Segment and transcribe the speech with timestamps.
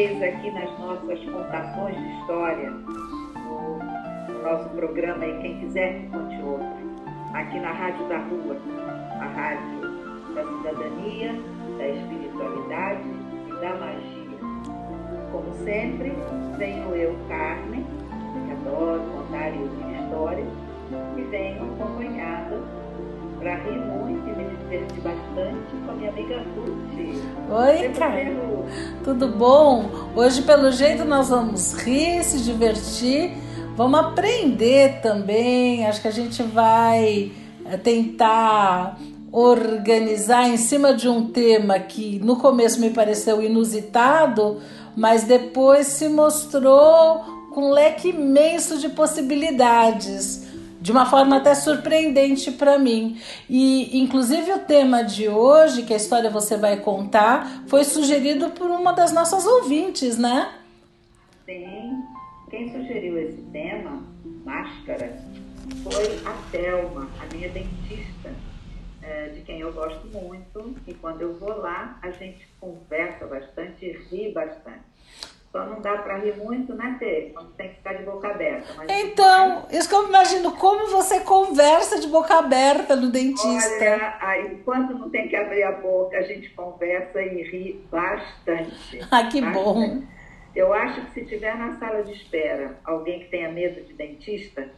[0.00, 6.78] Aqui nas nossas contações de história, no nosso programa e quem quiser que conte outra,
[7.34, 8.56] aqui na Rádio da Rua,
[9.20, 9.80] a rádio
[10.34, 11.34] da cidadania,
[11.76, 13.08] da espiritualidade
[13.46, 14.38] e da magia.
[15.32, 16.14] Como sempre,
[16.56, 17.84] venho eu, Carmen,
[18.46, 20.48] que adoro contar e ouvir histórias,
[21.18, 22.58] e venho acompanhada
[23.40, 26.80] para rir muito e me divertir bastante com a minha amiga Ruth.
[27.50, 28.36] Oi, Carmen.
[29.02, 29.90] Tudo bom?
[30.14, 33.32] Hoje, pelo jeito, nós vamos rir, se divertir,
[33.74, 35.86] vamos aprender também.
[35.86, 37.32] Acho que a gente vai
[37.64, 38.98] eh, tentar
[39.32, 44.60] organizar em cima de um tema que no começo me pareceu inusitado,
[44.94, 50.49] mas depois se mostrou com um leque imenso de possibilidades,
[50.80, 53.20] de uma forma até surpreendente para mim.
[53.48, 58.70] E inclusive o tema de hoje, que a história você vai contar, foi sugerido por
[58.70, 60.52] uma das nossas ouvintes, né?
[61.44, 62.02] Sim.
[62.48, 64.02] Quem sugeriu esse tema,
[64.44, 65.22] máscara,
[65.84, 68.34] foi a Thelma, a minha dentista
[69.02, 73.86] é, de quem eu gosto muito, e quando eu vou lá, a gente conversa bastante
[73.86, 74.89] e ri bastante.
[75.52, 77.32] Só não dá para rir muito, né, Tê?
[77.34, 78.84] Quando tem que ficar de boca aberta.
[78.88, 83.84] Então, isso que eu imagino, como você conversa de boca aberta no dentista.
[83.84, 89.00] Olha, aí, quando não tem que abrir a boca, a gente conversa e ri bastante.
[89.10, 89.64] Ah, que bastante.
[89.64, 90.02] bom!
[90.54, 94.68] Eu acho que se tiver na sala de espera alguém que tenha medo de dentista,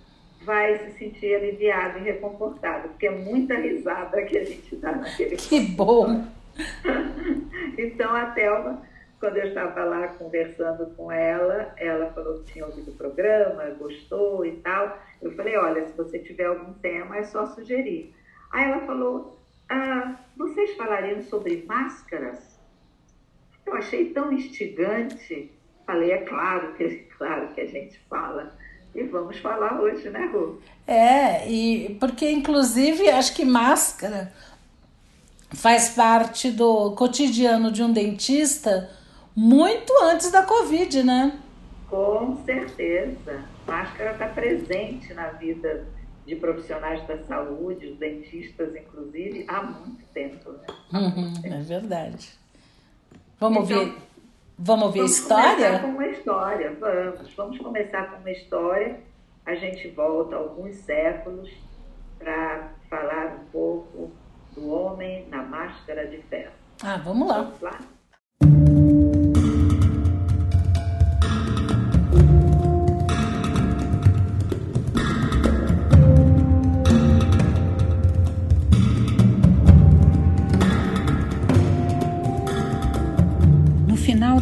[0.42, 5.36] vai se sentir aliviado e reconfortado, porque é muita risada que a gente dá naquele
[5.36, 6.24] Que bom!
[7.78, 8.82] então a Thelma,
[9.22, 14.44] quando eu estava lá conversando com ela, ela falou que tinha ouvido o programa, gostou
[14.44, 15.00] e tal.
[15.22, 18.12] Eu falei, olha, se você tiver algum tema, é só sugerir.
[18.50, 19.38] Aí ela falou,
[19.68, 22.58] ah, vocês falariam sobre máscaras?
[23.64, 25.52] Eu achei tão instigante.
[25.86, 28.52] Falei, é claro que, claro que a gente fala.
[28.92, 30.60] E vamos falar hoje, né, Ru?
[30.84, 34.32] É, e porque inclusive acho que máscara
[35.50, 38.90] faz parte do cotidiano de um dentista
[39.34, 41.38] muito antes da Covid, né?
[41.88, 43.44] Com certeza.
[43.66, 45.86] Máscara está presente na vida
[46.26, 50.52] de profissionais da saúde, os dentistas, inclusive, há muito tempo.
[50.52, 50.66] Né?
[50.92, 51.54] Há muito uhum, tempo.
[51.54, 52.30] É verdade.
[53.38, 53.94] Vamos então, ver
[54.64, 55.78] Vamos ouvir vamos a história?
[55.78, 57.34] Vamos começar com uma história, vamos.
[57.34, 59.00] Vamos começar com uma história.
[59.44, 61.50] A gente volta alguns séculos
[62.18, 64.12] para falar um pouco
[64.54, 66.52] do homem na máscara de ferro.
[66.80, 67.42] Ah, vamos lá.
[67.42, 67.80] Vamos lá?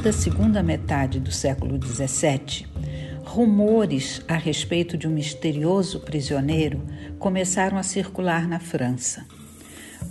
[0.01, 2.67] Da segunda metade do século XVII,
[3.23, 6.81] rumores a respeito de um misterioso prisioneiro
[7.19, 9.27] começaram a circular na França.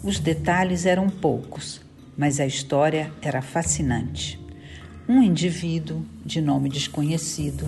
[0.04, 1.82] Os detalhes eram poucos,
[2.16, 4.40] mas a história era fascinante.
[5.08, 7.68] Um indivíduo, de nome desconhecido,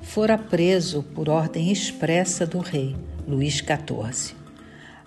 [0.00, 2.96] fora preso por ordem expressa do rei
[3.26, 4.34] Luís XIV.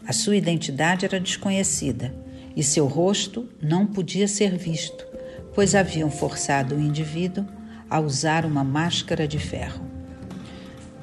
[0.06, 2.14] A sua identidade era desconhecida
[2.56, 5.11] e seu rosto não podia ser visto
[5.54, 7.46] pois haviam forçado o indivíduo
[7.90, 9.86] a usar uma máscara de ferro.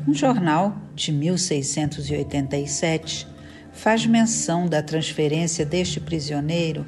[0.06, 3.26] Um jornal de 1687
[3.72, 6.86] faz menção da transferência deste prisioneiro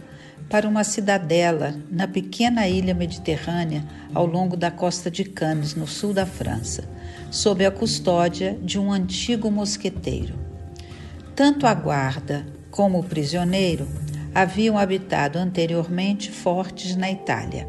[0.48, 6.12] para uma cidadela na pequena ilha mediterrânea ao longo da costa de Cannes, no sul
[6.12, 6.82] da França,
[7.30, 10.34] sob a custódia de um antigo mosqueteiro.
[11.36, 13.86] Tanto a guarda como o prisioneiro
[14.34, 17.68] haviam habitado anteriormente fortes na Itália.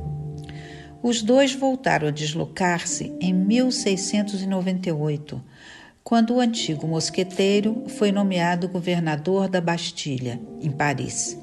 [1.03, 5.41] Os dois voltaram a deslocar-se em 1698,
[6.03, 11.37] quando o antigo mosqueteiro foi nomeado governador da Bastilha, em Paris.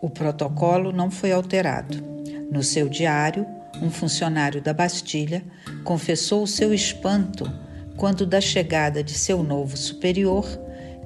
[0.00, 2.02] O protocolo não foi alterado.
[2.50, 3.46] No seu diário,
[3.80, 5.44] um funcionário da Bastilha
[5.84, 7.44] confessou o seu espanto
[7.96, 10.46] quando da chegada de seu novo superior,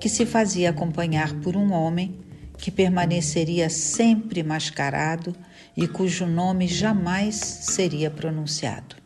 [0.00, 2.25] que se fazia acompanhar por um homem
[2.58, 5.34] que permaneceria sempre mascarado
[5.76, 8.96] e cujo nome jamais seria pronunciado.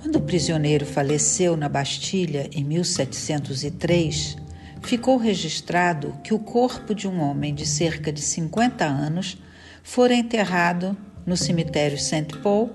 [0.00, 4.36] Quando o prisioneiro faleceu na Bastilha em 1703,
[4.82, 9.38] ficou registrado que o corpo de um homem de cerca de 50 anos
[9.82, 10.96] fora enterrado
[11.26, 12.70] no cemitério Saint-Paul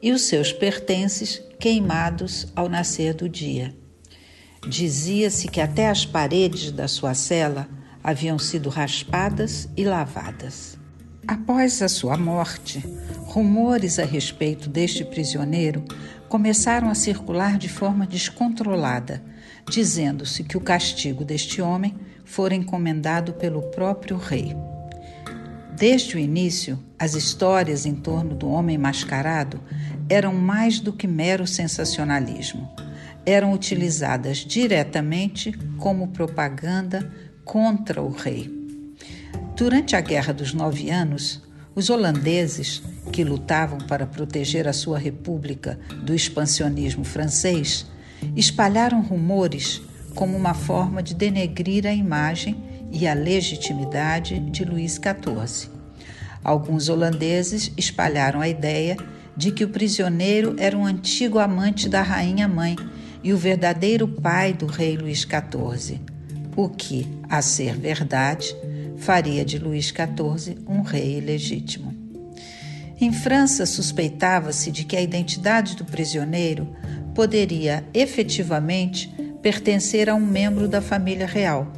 [0.00, 3.74] e os seus pertences queimados ao nascer do dia.
[4.68, 7.68] Dizia-se que até as paredes da sua cela
[8.02, 10.78] haviam sido raspadas e lavadas.
[11.26, 12.82] Após a sua morte,
[13.24, 15.84] rumores a respeito deste prisioneiro
[16.28, 19.22] começaram a circular de forma descontrolada,
[19.68, 24.56] dizendo-se que o castigo deste homem fora encomendado pelo próprio rei.
[25.76, 29.60] Desde o início, as histórias em torno do homem mascarado
[30.08, 32.68] eram mais do que mero sensacionalismo.
[33.24, 37.12] Eram utilizadas diretamente como propaganda
[37.48, 38.46] contra o rei.
[39.56, 41.42] Durante a Guerra dos Nove Anos,
[41.74, 47.86] os holandeses, que lutavam para proteger a sua república do expansionismo francês,
[48.36, 49.80] espalharam rumores
[50.14, 52.62] como uma forma de denegrir a imagem
[52.92, 55.70] e a legitimidade de Luís XIV.
[56.44, 58.94] Alguns holandeses espalharam a ideia
[59.34, 62.76] de que o prisioneiro era um antigo amante da rainha mãe
[63.22, 65.98] e o verdadeiro pai do rei Luís XIV,
[66.54, 68.54] o que, a ser verdade,
[68.96, 71.94] faria de Luís XIV um rei ilegítimo.
[73.00, 76.68] Em França, suspeitava-se de que a identidade do prisioneiro
[77.14, 79.08] poderia efetivamente
[79.40, 81.72] pertencer a um membro da família real.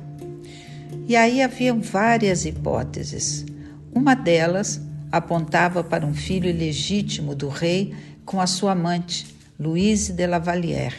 [1.07, 3.45] E aí haviam várias hipóteses.
[3.93, 4.81] Uma delas
[5.13, 7.95] apontava para um filho ilegítimo do rei
[8.25, 9.27] com a sua amante,
[9.59, 10.97] Louise de Lavalière,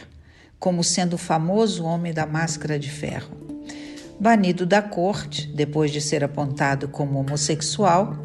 [0.58, 3.51] como sendo o famoso homem da máscara de ferro.
[4.20, 8.16] Banido da corte, depois de ser apontado como homossexual,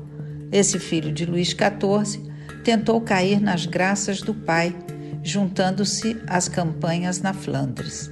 [0.51, 2.23] esse filho de Luís XIV
[2.63, 4.75] tentou cair nas graças do pai,
[5.23, 8.11] juntando-se às campanhas na Flandres,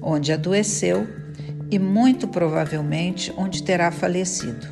[0.00, 1.06] onde adoeceu
[1.70, 4.66] e muito provavelmente onde terá falecido.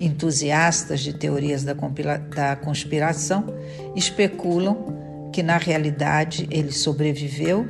[0.00, 3.46] Entusiastas de teorias da, da conspiração
[3.94, 7.66] especulam que, na realidade, ele sobreviveu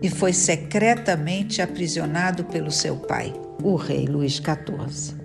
[0.00, 3.32] e foi secretamente aprisionado pelo seu pai,
[3.62, 5.16] o rei Luís XIV.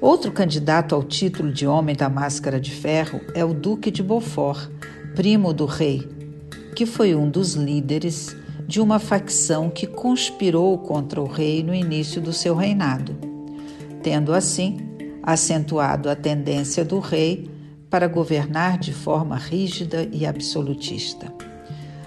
[0.00, 4.68] Outro candidato ao título de Homem da Máscara de Ferro é o Duque de Beaufort,
[5.14, 6.08] primo do rei,
[6.74, 8.34] que foi um dos líderes
[8.66, 13.14] de uma facção que conspirou contra o rei no início do seu reinado,
[14.02, 14.78] tendo assim
[15.22, 17.48] acentuado a tendência do rei
[17.88, 21.32] para governar de forma rígida e absolutista.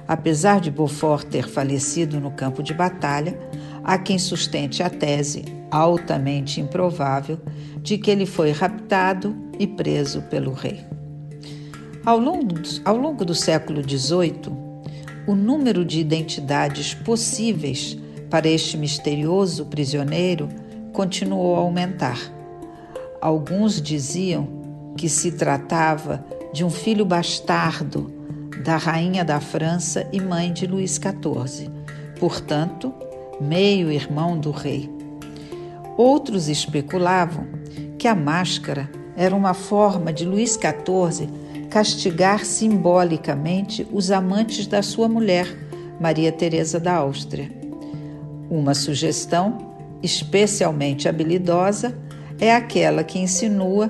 [0.07, 3.39] Apesar de Beaufort ter falecido no campo de batalha,
[3.86, 7.40] há quem sustente a tese, altamente improvável,
[7.82, 10.84] de que ele foi raptado e preso pelo rei.
[12.04, 14.52] Ao longo, ao longo do século XVIII,
[15.28, 17.98] o número de identidades possíveis
[18.30, 20.50] para este misterioso prisioneiro
[20.92, 22.20] continuou a aumentar.
[23.22, 24.48] Alguns diziam
[24.98, 28.12] que se tratava de um filho bastardo
[28.64, 31.70] da rainha da França e mãe de Luís XIV,
[32.20, 32.94] portanto,
[33.40, 34.90] meio-irmão do rei.
[35.98, 37.48] Outros especulavam
[37.98, 41.30] que a máscara era uma forma de Luís XIV
[41.69, 45.48] castigar simbolicamente os amantes da sua mulher,
[46.00, 47.52] Maria Teresa da Áustria.
[48.50, 51.98] Uma sugestão especialmente habilidosa
[52.40, 53.90] é aquela que insinua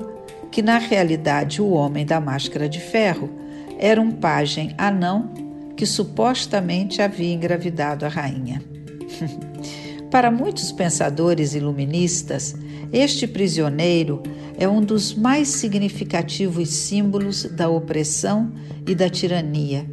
[0.52, 3.30] que, na realidade, o homem da máscara de ferro
[3.78, 5.32] era um pajem anão
[5.76, 8.62] que supostamente havia engravidado a rainha.
[10.12, 12.56] Para muitos pensadores iluministas,
[12.94, 14.22] este prisioneiro
[14.58, 18.52] é um dos mais significativos símbolos da opressão
[18.88, 19.86] e da tirania,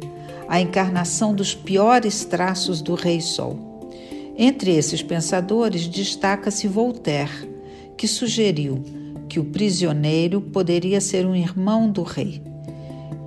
[0.47, 3.89] a encarnação dos piores traços do Rei Sol.
[4.37, 7.49] Entre esses pensadores destaca-se Voltaire,
[7.97, 8.83] que sugeriu
[9.29, 12.41] que o prisioneiro poderia ser um irmão do rei.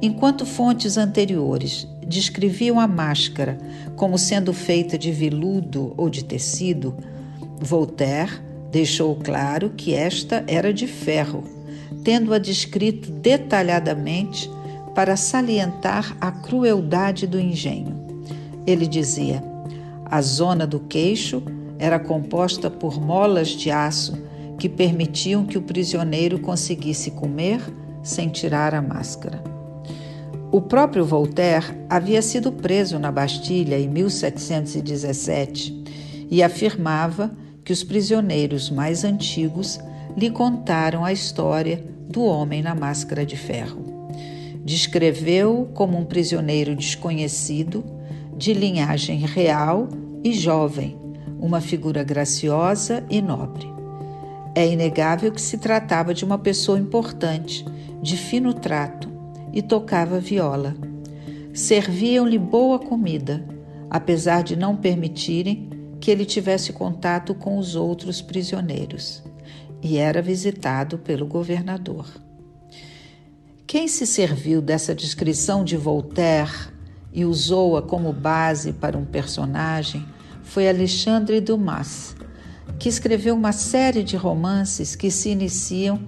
[0.00, 3.58] Enquanto fontes anteriores descreviam a máscara
[3.96, 6.94] como sendo feita de veludo ou de tecido,
[7.58, 11.44] Voltaire deixou claro que esta era de ferro,
[12.04, 14.50] tendo-a descrito detalhadamente
[14.94, 17.96] para salientar a crueldade do engenho.
[18.66, 19.42] Ele dizia:
[20.04, 21.42] a zona do queixo
[21.78, 24.16] era composta por molas de aço
[24.58, 27.60] que permitiam que o prisioneiro conseguisse comer
[28.02, 29.55] sem tirar a máscara.
[30.52, 35.84] O próprio Voltaire havia sido preso na Bastilha em 1717
[36.30, 37.32] e afirmava
[37.64, 39.80] que os prisioneiros mais antigos
[40.16, 43.84] lhe contaram a história do homem na máscara de ferro.
[44.64, 47.84] Descreveu-o como um prisioneiro desconhecido,
[48.36, 49.88] de linhagem real
[50.22, 50.96] e jovem,
[51.40, 53.66] uma figura graciosa e nobre.
[54.54, 57.64] É inegável que se tratava de uma pessoa importante,
[58.00, 59.15] de fino trato,
[59.56, 60.76] e tocava viola.
[61.54, 63.42] Serviam-lhe boa comida,
[63.88, 69.22] apesar de não permitirem que ele tivesse contato com os outros prisioneiros,
[69.82, 72.06] e era visitado pelo governador.
[73.66, 76.68] Quem se serviu dessa descrição de Voltaire
[77.10, 80.04] e usou-a como base para um personagem
[80.42, 82.14] foi Alexandre Dumas,
[82.78, 85.98] que escreveu uma série de romances que se iniciam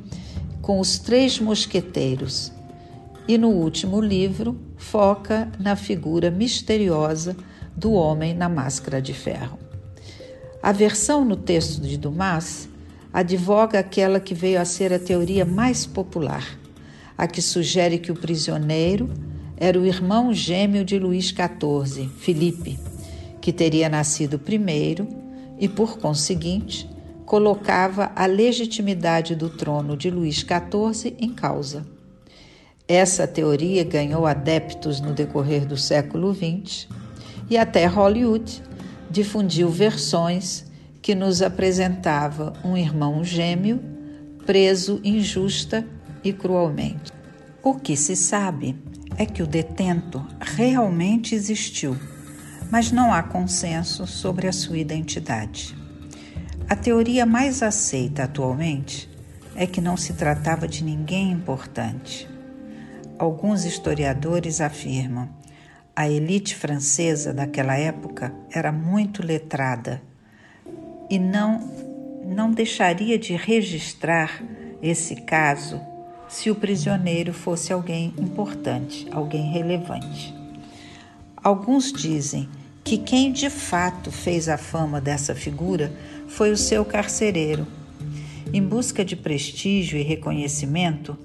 [0.60, 2.57] com os Três Mosqueteiros
[3.28, 7.36] e, no último livro, foca na figura misteriosa
[7.76, 9.58] do homem na máscara de ferro.
[10.62, 12.68] A versão no texto de Dumas
[13.12, 16.58] advoga aquela que veio a ser a teoria mais popular,
[17.16, 19.10] a que sugere que o prisioneiro
[19.56, 22.78] era o irmão gêmeo de Luís XIV, Felipe,
[23.40, 25.06] que teria nascido primeiro
[25.58, 26.88] e, por conseguinte,
[27.26, 31.97] colocava a legitimidade do trono de Luís XIV em causa.
[32.88, 36.88] Essa teoria ganhou adeptos no decorrer do século XX
[37.48, 38.62] e até Hollywood
[39.10, 40.64] difundiu versões
[41.00, 43.78] que nos apresentava um irmão gêmeo
[44.46, 45.86] preso injusta
[46.24, 47.12] e cruelmente.
[47.62, 48.74] O que se sabe
[49.16, 51.96] é que o detento realmente existiu
[52.70, 55.76] mas não há consenso sobre a sua identidade.
[56.68, 59.08] A teoria mais aceita atualmente
[59.54, 62.28] é que não se tratava de ninguém importante.
[63.18, 65.28] Alguns historiadores afirmam
[65.94, 70.00] a elite francesa daquela época era muito letrada
[71.10, 71.88] e não
[72.24, 74.40] não deixaria de registrar
[74.80, 75.80] esse caso
[76.28, 80.32] se o prisioneiro fosse alguém importante, alguém relevante.
[81.36, 82.48] Alguns dizem
[82.84, 85.92] que quem de fato fez a fama dessa figura
[86.28, 87.66] foi o seu carcereiro.
[88.52, 91.18] Em busca de prestígio e reconhecimento,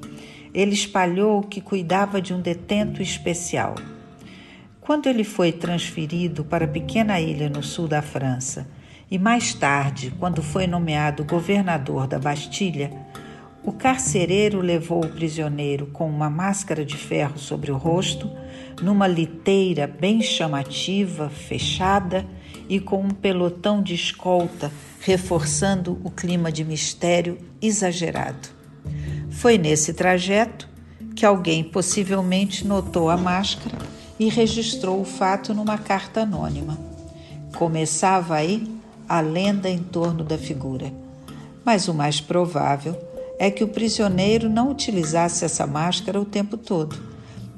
[0.54, 3.76] ele espalhou que cuidava de um detento especial.
[4.80, 8.68] Quando ele foi transferido para a pequena ilha no sul da França
[9.10, 12.92] e mais tarde, quando foi nomeado governador da Bastilha,
[13.64, 18.30] o carcereiro levou o prisioneiro com uma máscara de ferro sobre o rosto,
[18.82, 22.26] numa liteira bem chamativa, fechada
[22.68, 24.70] e com um pelotão de escolta
[25.00, 28.50] reforçando o clima de mistério exagerado.
[29.34, 30.70] Foi nesse trajeto
[31.16, 33.78] que alguém possivelmente notou a máscara
[34.18, 36.78] e registrou o fato numa carta anônima.
[37.58, 38.66] Começava aí
[39.08, 40.92] a lenda em torno da figura,
[41.66, 42.98] mas o mais provável
[43.38, 46.96] é que o prisioneiro não utilizasse essa máscara o tempo todo,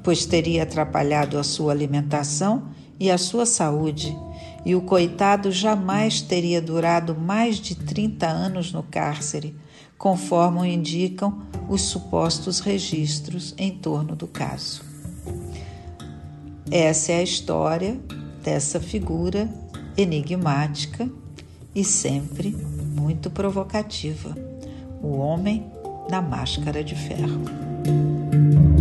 [0.02, 2.64] pois teria atrapalhado a sua alimentação
[2.98, 4.16] e a sua saúde,
[4.64, 9.54] e o coitado jamais teria durado mais de 30 anos no cárcere,
[9.98, 14.82] conforme indicam os supostos registros em torno do caso.
[16.70, 17.98] Essa é a história
[18.42, 19.48] dessa figura
[19.96, 21.08] enigmática
[21.74, 22.50] e sempre
[22.96, 24.36] muito provocativa
[25.02, 25.70] o Homem
[26.10, 28.75] na Máscara de Ferro.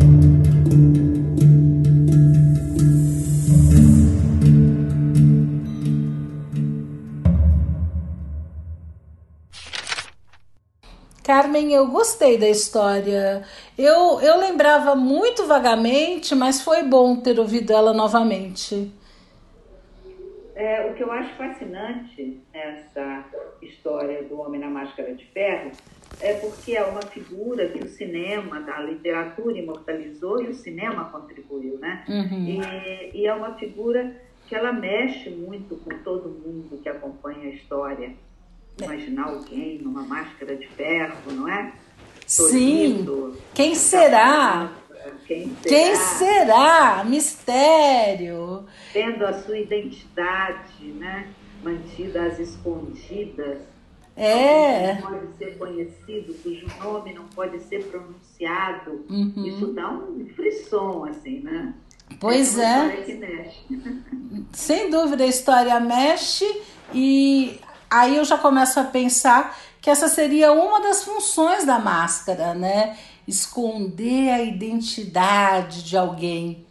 [11.26, 13.44] Carmen, eu gostei da história.
[13.76, 18.92] Eu, eu lembrava muito vagamente, mas foi bom ter ouvido ela novamente.
[20.56, 23.26] É, o que eu acho fascinante nessa
[23.60, 25.72] história do Homem na Máscara de Ferro
[26.22, 31.80] é porque é uma figura que o cinema, a literatura imortalizou e o cinema contribuiu,
[31.80, 32.06] né?
[32.08, 32.46] Uhum.
[32.46, 34.16] E, e, é uma figura
[34.48, 38.14] que ela mexe muito com todo mundo que acompanha a história.
[38.82, 41.74] Imaginar alguém numa máscara de ferro, não é?
[42.26, 43.06] Sim.
[43.54, 44.72] Quem será?
[45.26, 45.62] Quem será?
[45.64, 47.04] Quem será?
[47.06, 48.66] Mistério.
[48.92, 51.28] Tendo a sua identidade, né?
[51.64, 53.60] Mantida às escondidas
[54.16, 54.94] é.
[54.94, 59.06] Não pode ser conhecido, cujo nome não pode ser pronunciado.
[59.10, 59.46] Uhum.
[59.46, 61.74] Isso dá um frisson, assim, né?
[62.20, 63.10] Pois é.
[63.10, 63.52] é.
[64.54, 66.46] Sem dúvida, a história mexe
[66.94, 67.60] e
[68.00, 72.98] aí eu já começo a pensar que essa seria uma das funções da máscara, né?
[73.28, 76.66] esconder a identidade de alguém,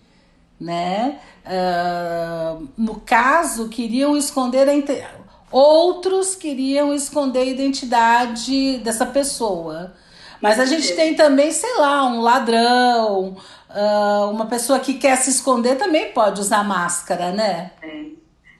[0.60, 1.18] né?
[1.44, 9.94] Uh, no caso, queriam esconder a outros queriam esconder a identidade dessa pessoa.
[10.40, 13.36] Mas a gente tem também, sei lá, um ladrão,
[13.70, 17.72] uh, uma pessoa que quer se esconder também pode usar máscara, né?
[17.82, 18.04] É.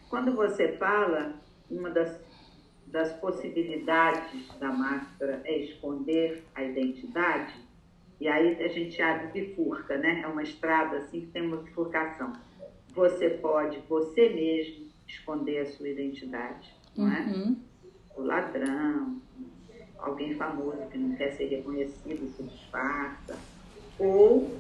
[0.09, 1.33] Quando você fala,
[1.71, 2.09] uma das,
[2.95, 7.53] das possibilidades da máscara é esconder a identidade,
[8.21, 10.21] e aí a gente abre bifurca, né?
[10.23, 12.33] É uma estrada assim que tem uma bifurcação.
[12.95, 17.21] Você pode, você mesmo, esconder a sua identidade, não é?
[17.23, 17.57] Uhum.
[18.17, 19.21] O ladrão,
[19.99, 23.37] alguém famoso que não quer ser reconhecido, se disfarça.
[23.99, 24.57] Ou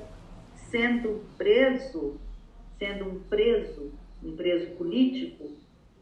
[0.72, 2.18] sendo preso,
[2.80, 3.92] sendo um preso,
[4.24, 5.52] um preso político,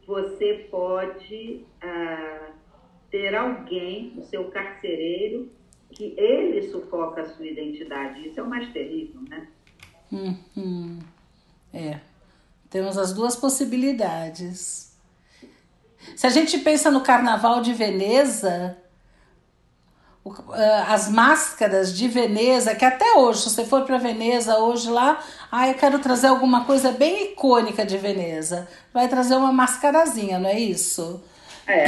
[0.05, 2.51] você pode ah,
[3.09, 5.51] ter alguém, o seu carcereiro,
[5.91, 8.27] que ele sufoca a sua identidade.
[8.27, 9.47] Isso é o mais terrível, né?
[10.11, 10.99] Uhum.
[11.73, 11.99] É.
[12.69, 14.97] Temos as duas possibilidades.
[16.15, 18.77] Se a gente pensa no Carnaval de Veneza,
[20.87, 25.67] as máscaras de Veneza, que até hoje, se você for para Veneza hoje lá, ah,
[25.67, 28.67] eu quero trazer alguma coisa bem icônica de Veneza.
[28.93, 31.21] Vai trazer uma mascarazinha, não é isso?
[31.67, 31.85] É,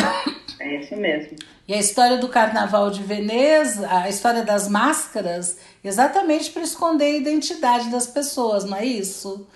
[0.59, 1.37] é isso mesmo.
[1.67, 7.17] E a história do Carnaval de Veneza, a história das máscaras, exatamente para esconder a
[7.17, 9.47] identidade das pessoas, não é isso?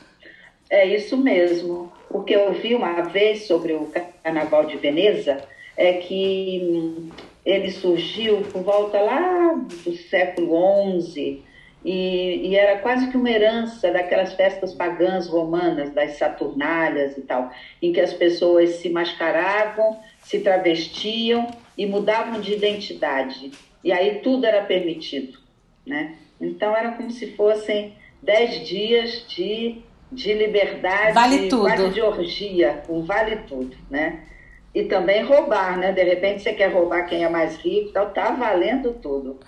[0.69, 1.91] É isso mesmo.
[2.09, 3.91] O que eu vi uma vez sobre o
[4.23, 5.43] Carnaval de Veneza
[5.75, 7.11] é que
[7.49, 9.53] ele surgiu por volta lá
[9.83, 11.43] do século XI
[11.83, 17.51] e, e, era quase que uma herança daquelas festas pagãs romanas, das Saturnálias e tal,
[17.81, 23.51] em que as pessoas se mascaravam, se travestiam e mudavam de identidade.
[23.81, 25.39] E aí tudo era permitido,
[25.87, 26.15] né?
[26.39, 31.61] Então era como se fossem dez dias de, de liberdade, vale tudo.
[31.61, 34.25] quase de orgia, um vale tudo, né?
[34.73, 35.91] E também roubar, né?
[35.91, 39.39] De repente você quer roubar quem é mais rico, então tá valendo tudo.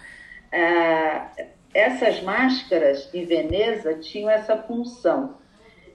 [0.52, 1.30] Ah,
[1.74, 5.38] essas máscaras em Veneza tinham essa função.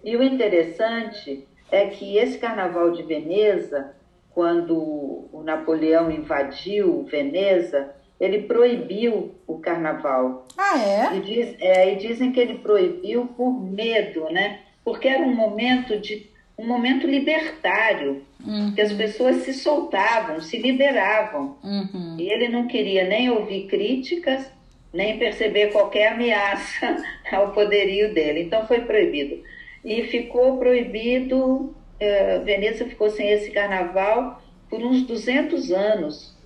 [0.03, 3.95] E o interessante é que esse carnaval de Veneza,
[4.31, 10.47] quando o Napoleão invadiu Veneza, ele proibiu o carnaval.
[10.57, 11.17] Ah, é?
[11.17, 14.61] E, diz, é, e dizem que ele proibiu por medo, né?
[14.85, 18.73] Porque era um momento de um momento libertário, uhum.
[18.75, 21.57] que as pessoas se soltavam, se liberavam.
[21.63, 22.17] Uhum.
[22.19, 24.51] E ele não queria nem ouvir críticas,
[24.93, 28.43] nem perceber qualquer ameaça ao poderio dele.
[28.43, 29.43] Então foi proibido.
[29.85, 36.37] E ficou proibido, uh, Veneza ficou sem esse carnaval por uns 200 anos.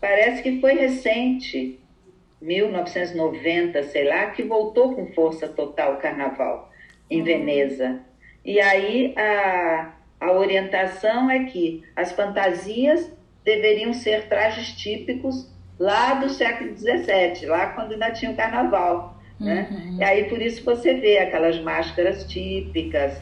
[0.00, 1.78] Parece que foi recente,
[2.40, 6.70] 1990, sei lá, que voltou com força total o carnaval
[7.08, 7.24] em uhum.
[7.24, 8.00] Veneza.
[8.44, 13.10] E aí a, a orientação é que as fantasias
[13.44, 19.20] deveriam ser trajes típicos lá do século XVII, lá quando ainda tinha o carnaval.
[19.40, 19.66] Né?
[19.68, 19.96] Uhum.
[19.98, 23.20] E aí por isso você vê aquelas máscaras típicas,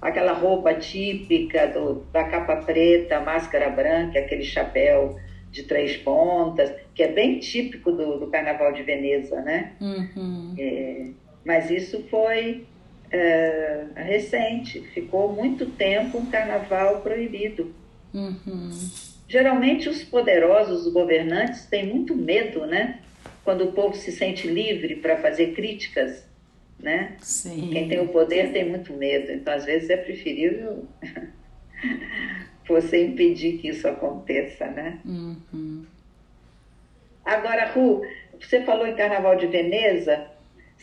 [0.00, 5.16] aquela roupa típica do, da capa preta, máscara branca, aquele chapéu
[5.52, 9.72] de três pontas, que é bem típico do, do Carnaval de Veneza, né?
[9.80, 10.54] Uhum.
[10.58, 11.06] É,
[11.44, 12.66] mas isso foi
[13.12, 14.80] é, recente.
[14.94, 17.72] Ficou muito tempo um carnaval proibido.
[18.12, 18.70] Uhum.
[19.28, 23.00] Geralmente os poderosos, os governantes, têm muito medo, né?
[23.44, 26.26] Quando o povo se sente livre para fazer críticas,
[26.78, 27.16] né?
[27.20, 27.70] Sim.
[27.72, 29.30] Quem tem o poder tem muito medo.
[29.32, 30.84] Então, às vezes, é preferível
[32.66, 34.98] você impedir que isso aconteça, né?
[35.04, 35.84] Uhum.
[37.24, 38.02] Agora, Ru,
[38.40, 40.26] você falou em Carnaval de Veneza.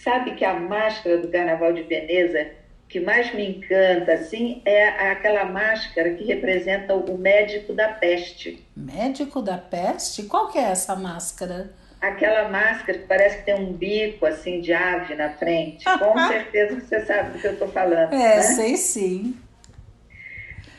[0.03, 2.51] Sabe que a máscara do Carnaval de Veneza
[2.89, 8.65] que mais me encanta assim é aquela máscara que representa o médico da peste.
[8.75, 10.23] Médico da peste?
[10.23, 11.71] Qual que é essa máscara?
[12.01, 15.85] Aquela máscara que parece que tem um bico assim de ave na frente.
[15.85, 18.13] Com certeza você sabe do que eu estou falando.
[18.13, 18.41] É, né?
[18.41, 19.37] sei sim.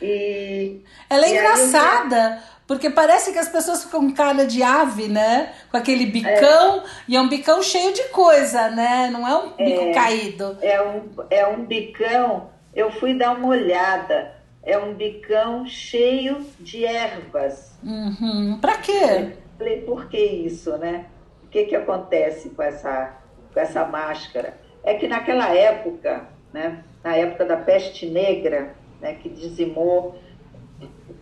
[0.01, 5.09] E, Ela é e engraçada, porque parece que as pessoas ficam com cara de ave,
[5.09, 5.53] né?
[5.69, 6.83] Com aquele bicão, é.
[7.05, 9.09] e é um bicão cheio de coisa, né?
[9.11, 10.57] Não é um bico é, caído.
[10.61, 16.85] É um, é um bicão, eu fui dar uma olhada, é um bicão cheio de
[16.85, 17.77] ervas.
[17.83, 18.57] Uhum.
[18.61, 19.33] Pra quê?
[19.57, 21.07] Falei, por que isso, né?
[21.43, 23.17] O que, que acontece com essa,
[23.53, 24.57] com essa máscara?
[24.81, 30.17] É que naquela época, né, na época da peste negra, né, que dizimou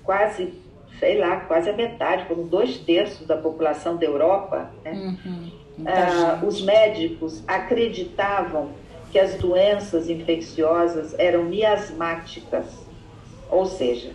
[0.03, 0.68] quase
[0.99, 4.91] sei lá, quase a metade, como dois terços da população da Europa, né?
[4.91, 5.51] Uhum.
[5.85, 8.71] ah, os médicos acreditavam
[9.11, 12.85] que as doenças infecciosas eram miasmáticas,
[13.49, 14.11] ou seja,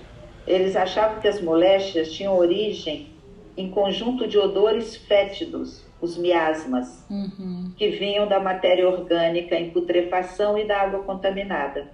[0.47, 3.09] eles achavam que as moléstias tinham origem
[3.57, 7.73] em conjunto de odores fétidos, os miasmas, uhum.
[7.77, 11.89] que vinham da matéria orgânica em putrefação e da água contaminada.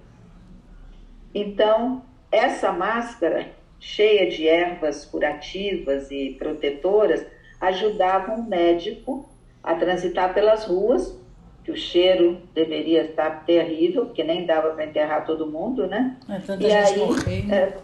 [1.33, 3.47] Então, essa máscara,
[3.81, 7.25] cheia de ervas curativas e protetoras,
[7.59, 9.27] ajudava o médico
[9.61, 11.19] a transitar pelas ruas,
[11.63, 16.15] que o cheiro deveria estar terrível, porque nem dava para enterrar todo mundo, né?
[16.29, 17.55] É, e aí, morrer, né?
[17.55, 17.77] é,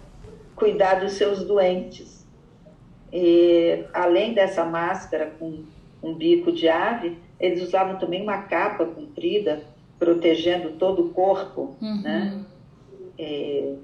[0.55, 2.25] cuidar dos seus doentes.
[3.12, 5.63] E, além dessa máscara com
[6.01, 9.63] um bico de ave, eles usavam também uma capa comprida,
[9.97, 12.01] protegendo todo o corpo, uhum.
[12.01, 12.39] né?
[13.17, 13.77] E,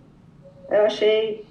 [0.70, 1.46] eu achei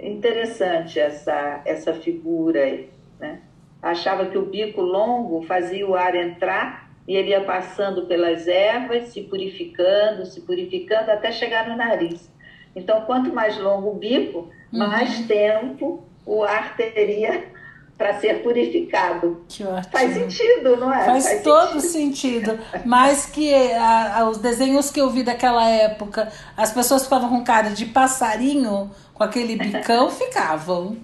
[0.00, 2.84] interessante essa, essa figura,
[3.18, 3.40] né?
[3.82, 9.08] Achava que o bico longo fazia o ar entrar e ele ia passando pelas ervas,
[9.08, 12.30] se purificando, se purificando até chegar no nariz.
[12.74, 15.26] Então, quanto mais longo o bico, mais uhum.
[15.26, 17.44] tempo o ar teria
[17.96, 19.44] para ser purificado.
[19.48, 19.92] Que ótimo.
[19.92, 21.04] Faz sentido, não é?
[21.04, 22.50] Faz, Faz todo sentido.
[22.50, 22.58] sentido.
[22.84, 27.44] Mas que a, a, os desenhos que eu vi daquela época, as pessoas ficavam com
[27.44, 30.98] cara de passarinho, com aquele bicão, ficavam.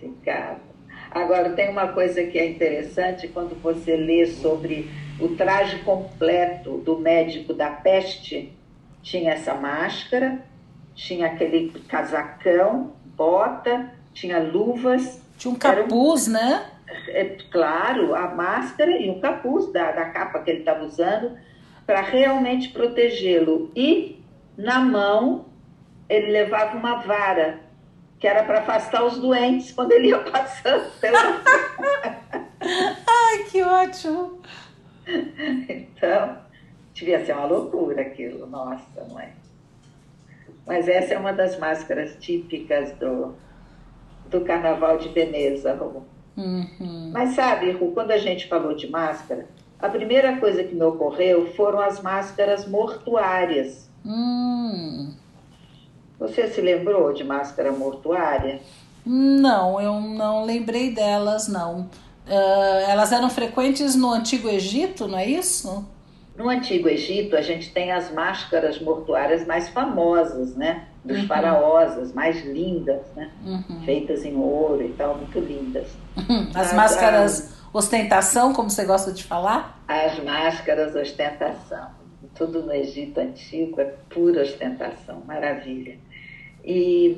[0.00, 0.74] Ficavam.
[1.10, 6.98] Agora, tem uma coisa que é interessante quando você lê sobre o traje completo do
[6.98, 8.52] médico da peste,
[9.02, 10.40] tinha essa máscara,
[10.94, 15.20] tinha aquele casacão, bota, tinha luvas.
[15.38, 16.66] Tinha um capuz, um, né?
[17.08, 21.36] É, claro, a máscara e o capuz da, da capa que ele estava usando
[21.86, 23.70] para realmente protegê-lo.
[23.74, 24.20] E
[24.56, 25.46] na mão
[26.08, 27.60] ele levava uma vara,
[28.18, 31.18] que era para afastar os doentes quando ele ia passando pela.
[32.60, 34.40] Ai, que ótimo!
[35.68, 36.38] Então,
[36.94, 39.32] devia ser uma loucura aquilo, nossa, não é?
[40.66, 43.34] Mas essa é uma das máscaras típicas do,
[44.30, 46.02] do Carnaval de Veneza, Rô.
[46.36, 47.10] Uhum.
[47.12, 49.46] Mas sabe, Rô, quando a gente falou de máscara,
[49.78, 53.90] a primeira coisa que me ocorreu foram as máscaras mortuárias.
[54.04, 55.14] Hum.
[56.18, 58.60] Você se lembrou de máscara mortuária?
[59.04, 61.90] Não, eu não lembrei delas, não.
[62.26, 65.86] Uh, elas eram frequentes no Antigo Egito, não é isso?
[66.36, 70.86] No Antigo Egito, a gente tem as máscaras mortuárias mais famosas, né?
[71.04, 71.26] Dos uhum.
[71.26, 73.30] faraós, as mais lindas, né?
[73.44, 73.82] Uhum.
[73.84, 75.88] Feitas em ouro e tal, muito lindas.
[76.16, 76.50] Uhum.
[76.54, 77.76] As máscaras a...
[77.76, 79.80] ostentação, como você gosta de falar?
[79.86, 81.88] As máscaras ostentação.
[82.34, 85.96] Tudo no Egito Antigo é pura ostentação, maravilha.
[86.64, 87.16] E,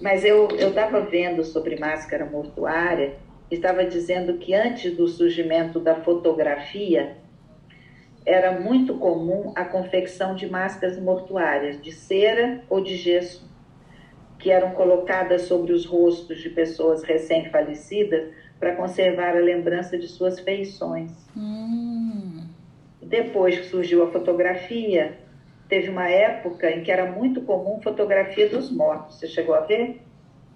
[0.00, 3.16] mas eu estava vendo sobre máscara mortuária,
[3.50, 7.16] estava dizendo que antes do surgimento da fotografia,
[8.26, 13.50] era muito comum a confecção de máscaras mortuárias de cera ou de gesso,
[14.38, 20.40] que eram colocadas sobre os rostos de pessoas recém-falecidas para conservar a lembrança de suas
[20.40, 21.12] feições.
[21.36, 21.93] Hum.
[23.04, 25.18] Depois que surgiu a fotografia,
[25.68, 29.18] teve uma época em que era muito comum fotografia dos mortos.
[29.18, 30.02] Você chegou a ver?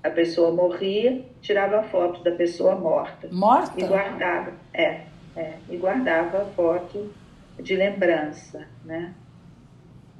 [0.02, 3.28] A pessoa morria, tirava a foto da pessoa morta.
[3.30, 3.78] Morta?
[3.78, 4.52] E guardava.
[4.72, 5.02] É,
[5.36, 7.12] é e guardava a foto
[7.60, 9.12] de lembrança, né?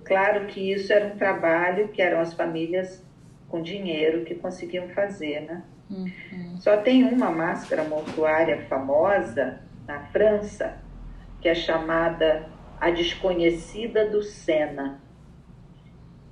[0.05, 3.05] Claro que isso era um trabalho que eram as famílias
[3.49, 5.62] com dinheiro que conseguiam fazer, né?
[5.91, 6.57] Uhum.
[6.59, 10.77] Só tem uma máscara mortuária famosa na França,
[11.49, 12.47] que é chamada
[12.79, 15.01] A Desconhecida do Sena,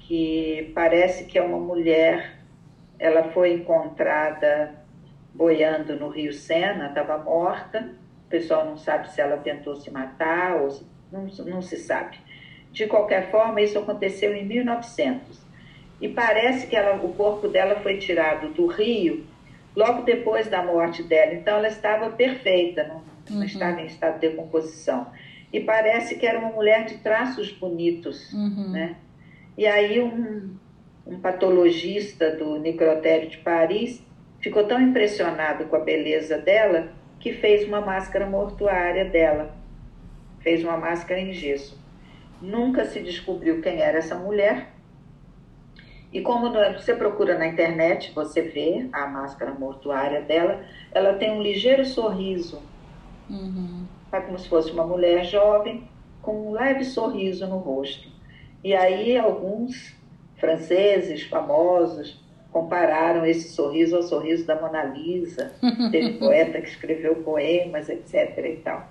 [0.00, 2.36] que parece que é uma mulher,
[2.98, 4.74] ela foi encontrada
[5.32, 7.94] boiando no Rio Sena, estava morta,
[8.26, 12.18] o pessoal não sabe se ela tentou se matar ou se não, não se sabe.
[12.70, 15.40] De qualquer forma, isso aconteceu em 1900.
[15.98, 19.24] E parece que ela, o corpo dela foi tirado do rio
[19.74, 21.32] logo depois da morte dela.
[21.32, 23.44] Então, ela estava perfeita, não, uhum.
[23.44, 25.06] estava em estado de decomposição.
[25.52, 28.70] E parece que era uma mulher de traços bonitos, uhum.
[28.70, 28.96] né?
[29.56, 30.54] E aí um,
[31.06, 34.02] um patologista do necrotério de Paris
[34.40, 39.56] ficou tão impressionado com a beleza dela que fez uma máscara mortuária dela
[40.46, 41.76] fez uma máscara em gesso.
[42.40, 44.68] Nunca se descobriu quem era essa mulher.
[46.12, 51.42] E como você procura na internet, você vê a máscara mortuária dela, ela tem um
[51.42, 52.62] ligeiro sorriso.
[53.28, 53.84] Uhum.
[54.12, 55.84] É como se fosse uma mulher jovem
[56.22, 58.08] com um leve sorriso no rosto.
[58.62, 59.94] E aí alguns
[60.36, 65.52] franceses famosos compararam esse sorriso ao sorriso da Mona Lisa.
[65.90, 68.38] Teve poeta que escreveu poemas, etc.
[68.38, 68.88] e tal.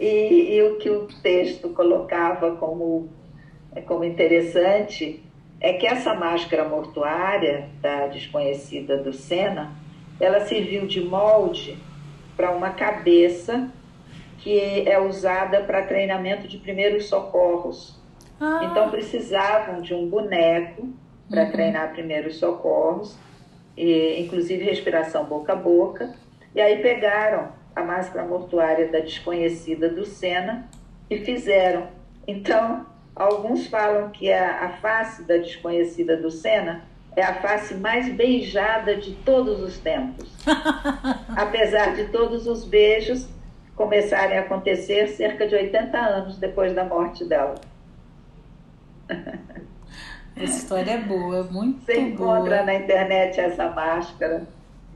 [0.00, 3.08] E, e, o que o texto colocava como,
[3.86, 5.22] como interessante
[5.60, 9.72] é que essa máscara mortuária da desconhecida do Sena,
[10.18, 11.78] ela serviu de molde
[12.36, 13.70] para uma cabeça
[14.38, 17.98] que é usada para treinamento de primeiros socorros.
[18.40, 18.60] Ah.
[18.64, 20.88] Então precisavam de um boneco
[21.30, 21.50] para uhum.
[21.50, 23.16] treinar primeiros socorros,
[23.76, 26.14] e, inclusive respiração boca a boca.
[26.54, 30.68] E aí pegaram a máscara mortuária da desconhecida do Sena
[31.10, 31.88] e fizeram.
[32.26, 36.84] Então, alguns falam que a, a face da desconhecida do Sena
[37.16, 40.28] é a face mais beijada de todos os tempos.
[41.36, 43.28] Apesar de todos os beijos
[43.76, 47.54] começarem a acontecer cerca de 80 anos depois da morte dela.
[50.36, 52.08] Essa história é boa, muito Você boa.
[52.08, 54.48] encontra na internet essa máscara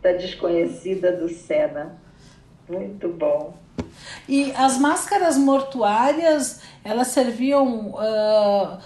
[0.02, 1.96] da desconhecida do Senna.
[2.68, 3.56] Muito bom.
[4.28, 8.78] E as máscaras mortuárias, elas serviam uh,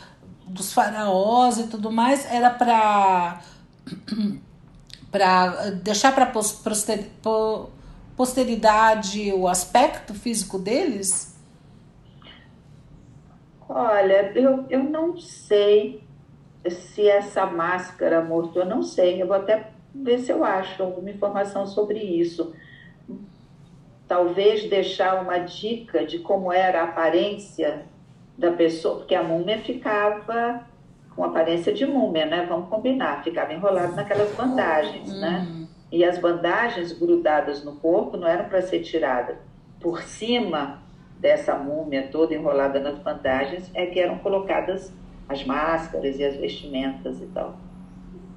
[0.46, 3.40] dos faraós e tudo mais, era para
[5.10, 6.32] para deixar para
[8.16, 11.32] posteridade o aspecto físico deles?
[13.68, 16.02] Olha, eu, eu não sei
[16.68, 21.10] se essa máscara morto, eu não sei, eu vou até ver se eu acho alguma
[21.10, 22.54] informação sobre isso.
[24.06, 27.86] Talvez deixar uma dica de como era a aparência
[28.36, 30.64] da pessoa, porque a múmia ficava
[31.14, 32.46] com aparência de múmia, né?
[32.48, 35.46] Vamos combinar, ficava enrolado naquelas bandagens, né?
[35.48, 35.66] Uhum.
[35.90, 39.36] E as bandagens grudadas no corpo não eram para ser tiradas.
[39.78, 40.82] Por cima
[41.18, 44.92] dessa múmia toda enrolada nas bandagens é que eram colocadas
[45.28, 47.56] as máscaras e as vestimentas e tal.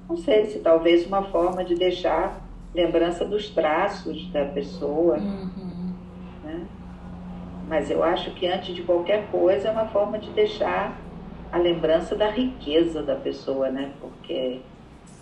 [0.08, 5.16] Não sei se talvez uma forma de deixar lembrança dos traços da pessoa.
[5.16, 5.65] Uhum.
[7.66, 11.00] Mas eu acho que antes de qualquer coisa é uma forma de deixar
[11.50, 13.92] a lembrança da riqueza da pessoa, né?
[14.00, 14.60] Porque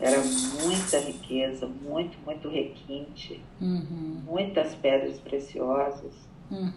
[0.01, 0.19] era
[0.63, 4.23] muita riqueza, muito, muito requinte, uhum.
[4.27, 6.13] muitas pedras preciosas.
[6.51, 6.73] Uhum.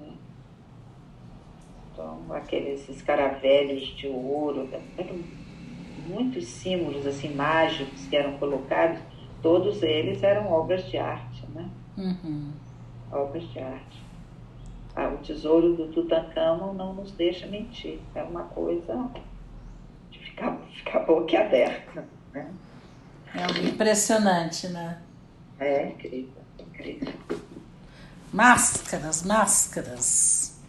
[0.00, 0.12] Né?
[1.92, 5.18] Então, aqueles escaravelhos de ouro, eram
[6.06, 9.00] muitos símbolos assim mágicos que eram colocados,
[9.42, 11.68] todos eles eram obras de arte, né?
[11.98, 12.52] Uhum.
[13.12, 13.99] Obras de arte.
[15.00, 17.98] Ah, o tesouro do Tutankhamon não nos deixa mentir.
[18.14, 19.08] É uma coisa
[20.10, 22.06] de ficar, ficar boquiaberta.
[22.34, 22.52] Né?
[23.34, 25.00] É impressionante, né?
[25.58, 27.14] É incrível, incrível.
[28.30, 30.60] Máscaras, máscaras.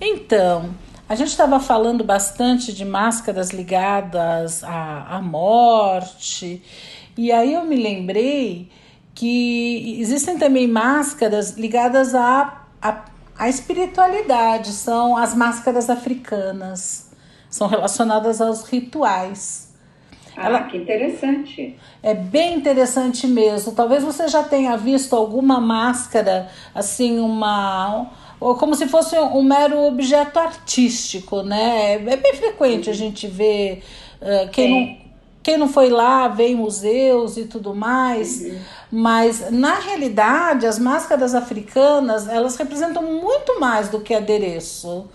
[0.00, 0.74] Então,
[1.08, 6.64] a gente estava falando bastante de máscaras ligadas à, à morte,
[7.16, 8.72] e aí eu me lembrei
[9.18, 13.04] que existem também máscaras ligadas à, à,
[13.36, 17.10] à espiritualidade, são as máscaras africanas,
[17.50, 19.74] são relacionadas aos rituais.
[20.36, 21.76] Ah, Ela, que interessante.
[22.00, 23.72] É bem interessante mesmo.
[23.72, 29.80] Talvez você já tenha visto alguma máscara, assim, uma ou como se fosse um mero
[29.80, 31.94] objeto artístico, né?
[31.94, 33.82] É bem frequente a gente ver
[34.22, 35.07] uh, quem, não,
[35.48, 38.58] quem não foi lá, vê em museus e tudo mais, uhum.
[38.92, 45.06] mas na realidade as máscaras africanas elas representam muito mais do que adereço.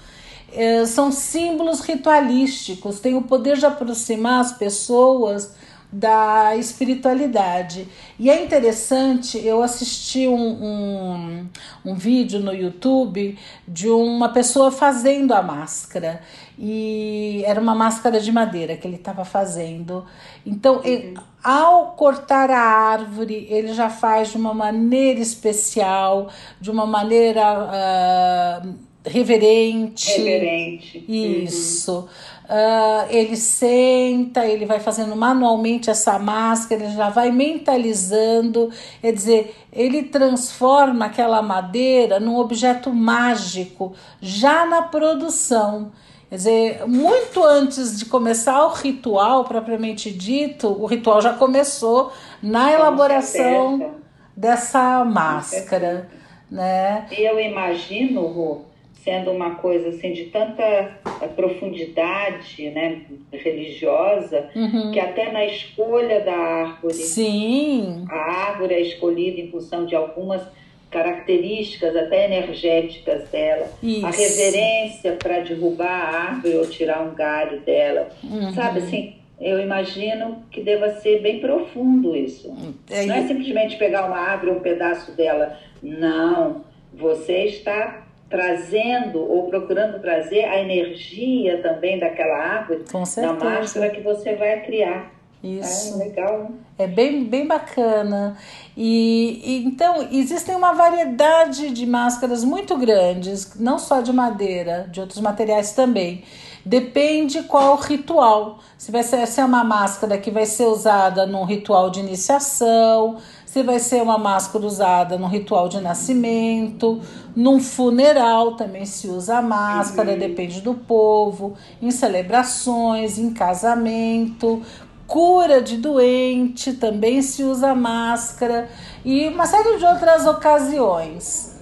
[0.52, 5.52] É, são símbolos ritualísticos, têm o poder de aproximar as pessoas
[5.94, 7.88] da espiritualidade.
[8.18, 11.50] E é interessante, eu assisti um, um,
[11.86, 16.22] um, vídeo no YouTube de uma pessoa fazendo a máscara.
[16.58, 20.04] E era uma máscara de madeira que ele estava fazendo.
[20.44, 20.82] Então, uhum.
[20.84, 26.30] ele, ao cortar a árvore, ele já faz de uma maneira especial,
[26.60, 28.76] de uma maneira uh,
[29.06, 30.10] reverente.
[30.10, 31.06] Reverente.
[31.08, 32.00] Isso.
[32.00, 32.08] Uhum.
[32.44, 38.70] Uh, ele senta, ele vai fazendo manualmente essa máscara, ele já vai mentalizando,
[39.02, 45.92] quer dizer, ele transforma aquela madeira num objeto mágico já na produção.
[46.30, 52.74] Quer dizer, muito antes de começar o ritual propriamente dito, o ritual já começou na
[52.74, 53.94] elaboração
[54.36, 56.10] dessa máscara.
[56.52, 57.06] Né?
[57.12, 58.62] Eu imagino, Rô,
[59.04, 64.92] sendo uma coisa assim de tanta eh, profundidade né, religiosa uhum.
[64.92, 68.06] que até na escolha da árvore Sim.
[68.10, 68.16] a
[68.50, 70.42] árvore é escolhida em função de algumas
[70.90, 74.06] características até energéticas dela Isso.
[74.06, 78.54] a reverência para derrubar a árvore ou tirar um galho dela uhum.
[78.54, 82.56] sabe assim eu imagino que deva ser bem profundo isso.
[82.90, 86.64] É, não é simplesmente pegar uma árvore, um pedaço dela, Não,
[86.94, 92.84] você está trazendo ou procurando trazer a energia também daquela árvore
[93.18, 95.12] na máscara que você vai criar.
[95.44, 96.02] Isso.
[96.02, 96.50] É legal.
[96.80, 98.36] É bem, bem bacana.
[98.76, 105.00] E, e, então existem uma variedade de máscaras muito grandes, não só de madeira, de
[105.00, 106.24] outros materiais também.
[106.66, 108.60] Depende qual ritual.
[108.80, 113.18] Se vai ser, se é uma máscara que vai ser usada num ritual de iniciação,
[113.54, 117.00] se vai ser uma máscara usada num ritual de nascimento,
[117.36, 120.18] num funeral também se usa a máscara, uhum.
[120.18, 124.60] depende do povo, em celebrações, em casamento,
[125.06, 128.68] cura de doente também se usa máscara
[129.06, 131.53] e uma série de outras ocasiões.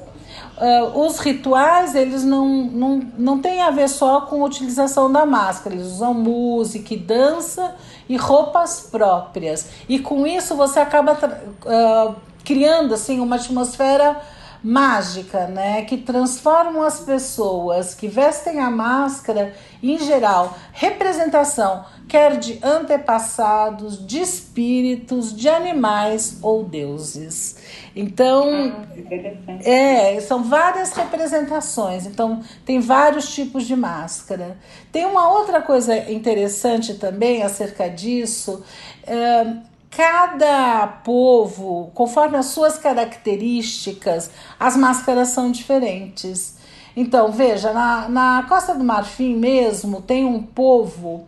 [0.61, 5.25] Uh, os rituais eles não, não, não têm a ver só com a utilização da
[5.25, 7.73] máscara, eles usam música dança
[8.07, 9.69] e roupas próprias.
[9.89, 14.21] E com isso você acaba uh, criando assim uma atmosfera
[14.63, 22.59] mágica, né, que transformam as pessoas que vestem a máscara, em geral, representação quer de
[22.61, 27.55] antepassados, de espíritos, de animais ou deuses.
[27.95, 32.05] Então, ah, é, são várias representações.
[32.05, 34.57] Então, tem vários tipos de máscara.
[34.91, 38.61] Tem uma outra coisa interessante também acerca disso.
[39.07, 46.55] É, cada povo, conforme as suas características, as máscaras são diferentes.
[46.95, 51.25] Então, veja, na, na Costa do Marfim mesmo tem um povo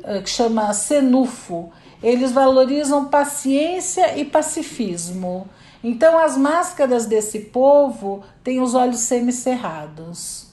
[0.00, 1.72] uh, que chama Senufo.
[2.02, 5.48] Eles valorizam paciência e pacifismo.
[5.82, 10.46] Então, as máscaras desse povo têm os olhos semicerrados.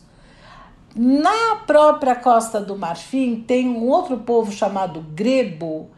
[0.96, 5.90] Na própria Costa do Marfim, tem um outro povo chamado Grebo.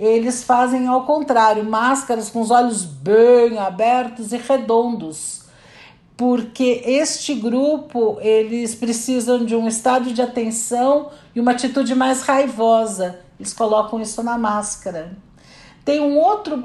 [0.00, 5.44] Eles fazem ao contrário, máscaras com os olhos bem abertos e redondos.
[6.16, 13.20] Porque este grupo, eles precisam de um estado de atenção e uma atitude mais raivosa.
[13.38, 15.12] Eles colocam isso na máscara.
[15.84, 16.56] Tem um outro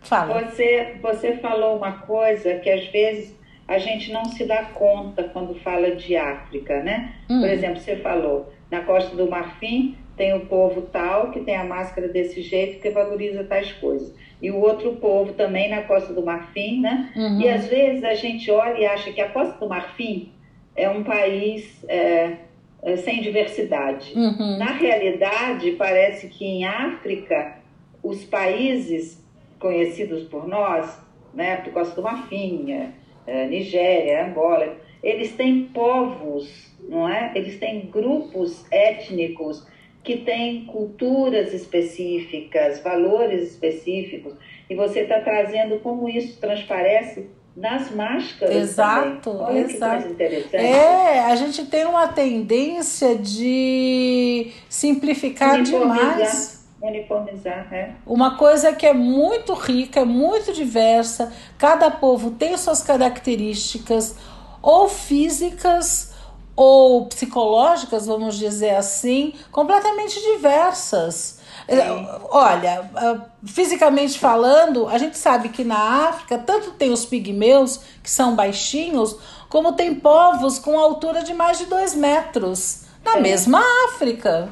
[0.00, 0.40] Fala.
[0.44, 3.34] Você, você falou uma coisa que às vezes
[3.68, 7.16] a gente não se dá conta quando fala de África, né?
[7.28, 7.40] Hum.
[7.40, 11.64] Por exemplo, você falou, na Costa do Marfim tem o povo tal que tem a
[11.64, 14.14] máscara desse jeito que valoriza tais coisas.
[14.40, 17.12] E o outro povo também na Costa do Marfim, né?
[17.14, 17.40] Uhum.
[17.40, 20.32] E às vezes a gente olha e acha que a Costa do Marfim
[20.74, 22.36] é um país é,
[22.82, 24.12] é, sem diversidade.
[24.14, 24.58] Uhum.
[24.58, 27.58] Na realidade, parece que em África
[28.02, 29.24] os países
[29.58, 30.98] conhecidos por nós,
[31.34, 32.90] né, por Costa do Marfim, é,
[33.26, 37.32] é, Nigéria, Angola, eles têm povos, não é?
[37.34, 39.66] Eles têm grupos étnicos
[40.06, 44.34] que têm culturas específicas, valores específicos,
[44.70, 48.54] e você está trazendo como isso transparece nas máscaras.
[48.54, 49.46] Exato, também.
[49.46, 50.04] Olha exato.
[50.04, 50.64] Que interessante.
[50.64, 57.96] É, a gente tem uma tendência de simplificar demais uniformizar, né?
[58.06, 64.14] Uma coisa que é muito rica, é muito diversa, cada povo tem suas características,
[64.62, 66.14] ou físicas
[66.56, 71.38] ou psicológicas, vamos dizer assim, completamente diversas.
[71.68, 71.90] É,
[72.30, 78.10] olha, ah, fisicamente falando, a gente sabe que na África tanto tem os pigmeus, que
[78.10, 84.48] são baixinhos, como tem povos com altura de mais de dois metros, na mesma África.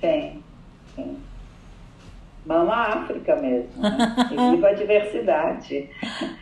[0.00, 0.42] Tem,
[0.94, 1.16] tem.
[2.44, 3.70] Mama África mesmo.
[3.76, 4.16] Né?
[4.30, 5.88] E viva a diversidade.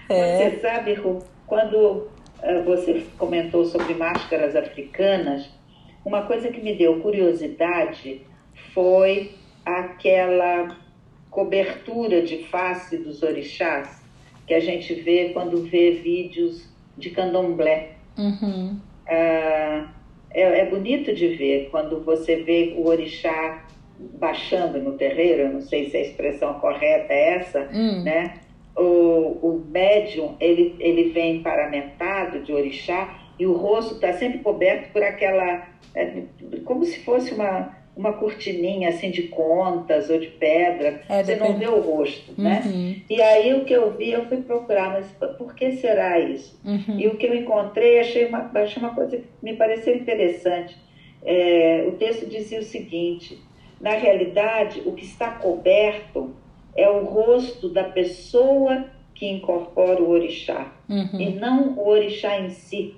[0.09, 0.51] É.
[0.51, 2.09] Você sabe, Ru, quando
[2.65, 5.49] você comentou sobre máscaras africanas,
[6.05, 8.23] uma coisa que me deu curiosidade
[8.73, 9.33] foi
[9.65, 10.77] aquela
[11.31, 14.03] cobertura de face dos orixás
[14.47, 17.93] que a gente vê quando vê vídeos de candomblé.
[18.17, 18.81] Uhum.
[19.07, 19.89] Uh,
[20.31, 23.65] é, é bonito de ver quando você vê o orixá
[23.99, 28.03] baixando no terreiro, eu não sei se a expressão correta é essa, hum.
[28.05, 28.35] né?
[28.79, 34.93] O, o médium, ele, ele vem paramentado de orixá e o rosto está sempre coberto
[34.93, 36.23] por aquela, é,
[36.65, 41.59] como se fosse uma, uma cortininha assim de contas ou de pedra, é, você não
[41.59, 42.63] vê o rosto, né?
[42.65, 42.89] uhum.
[42.91, 42.97] né?
[43.11, 45.07] E aí o que eu vi, eu fui procurar, mas
[45.37, 46.61] por que será isso?
[46.65, 46.99] Uhum.
[46.99, 50.77] E o que eu encontrei, achei uma, achei uma coisa que me pareceu interessante.
[51.25, 53.43] É, o texto dizia o seguinte,
[53.81, 56.35] na realidade, o que está coberto
[56.79, 61.21] é o rosto da pessoa que incorpora o orixá, uhum.
[61.21, 62.95] e não o orixá em si.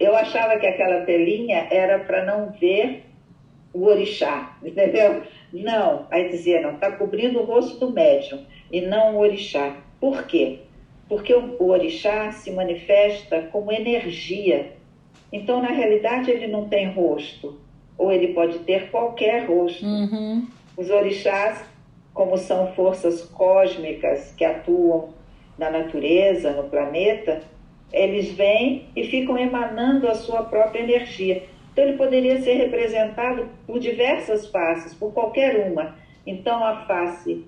[0.00, 3.04] Eu achava que aquela telinha era para não ver
[3.72, 5.22] o orixá, entendeu?
[5.52, 8.40] Não, aí dizia, não, está cobrindo o rosto do médium
[8.70, 9.76] e não o orixá.
[10.00, 10.60] Por quê?
[11.12, 14.72] porque o, orixá se manifesta como energia.
[15.30, 17.60] Então, na realidade, ele não tem rosto,
[17.98, 19.84] ou ele pode ter qualquer rosto.
[19.84, 20.46] Uhum.
[20.74, 21.62] Os orixás,
[22.12, 25.10] como são forças cósmicas que atuam
[25.58, 27.40] na natureza, no planeta,
[27.92, 31.42] eles vêm e ficam emanando a sua própria energia.
[31.72, 35.96] Então, ele poderia ser representado por diversas faces, por qualquer uma.
[36.26, 37.46] Então, a face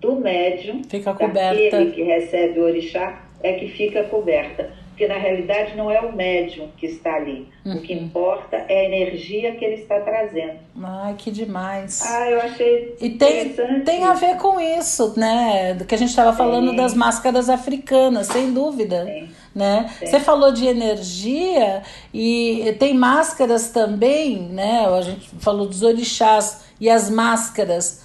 [0.00, 1.54] do médium, fica coberta.
[1.54, 4.72] daquele que recebe o orixá, é que fica coberta.
[4.94, 7.48] Porque na realidade não é o médium que está ali.
[7.64, 7.78] Uhum.
[7.78, 8.04] O que uhum.
[8.04, 10.60] importa é a energia que ele está trazendo.
[10.80, 12.00] Ai, que demais.
[12.06, 12.94] Ah, eu achei.
[13.00, 13.52] E tem,
[13.84, 15.74] tem a ver com isso, né?
[15.74, 16.76] Do que a gente estava falando Sim.
[16.76, 19.04] das máscaras africanas, sem dúvida.
[19.04, 19.28] Sim.
[19.52, 19.90] Né?
[19.98, 20.06] Sim.
[20.06, 21.82] Você falou de energia
[22.12, 24.86] e tem máscaras também, né?
[24.86, 28.04] A gente falou dos orixás e as máscaras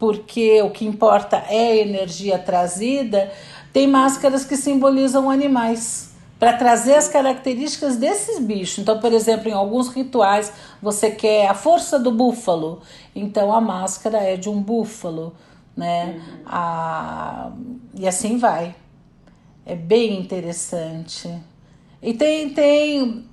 [0.00, 3.30] porque o que importa é a energia trazida,
[3.72, 8.78] tem máscaras que simbolizam animais para trazer as características desses bichos.
[8.78, 10.50] Então, por exemplo, em alguns rituais
[10.80, 12.80] você quer a força do búfalo,
[13.14, 15.34] então a máscara é de um búfalo,
[15.76, 16.14] né?
[16.14, 16.42] Uhum.
[16.46, 17.52] A...
[17.94, 18.74] E assim vai.
[19.66, 21.30] É bem interessante.
[22.02, 23.26] E tem, tem,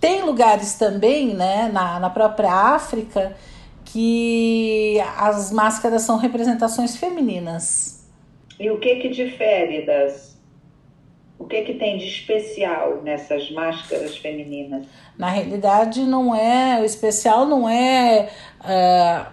[0.00, 3.36] tem lugares também, né, na, na própria África,
[3.84, 8.03] que as máscaras são representações femininas.
[8.58, 10.34] E o que que difere das
[11.38, 14.86] o que que tem de especial nessas máscaras femininas?
[15.18, 18.30] Na realidade, não é o especial não é
[18.60, 19.26] uh,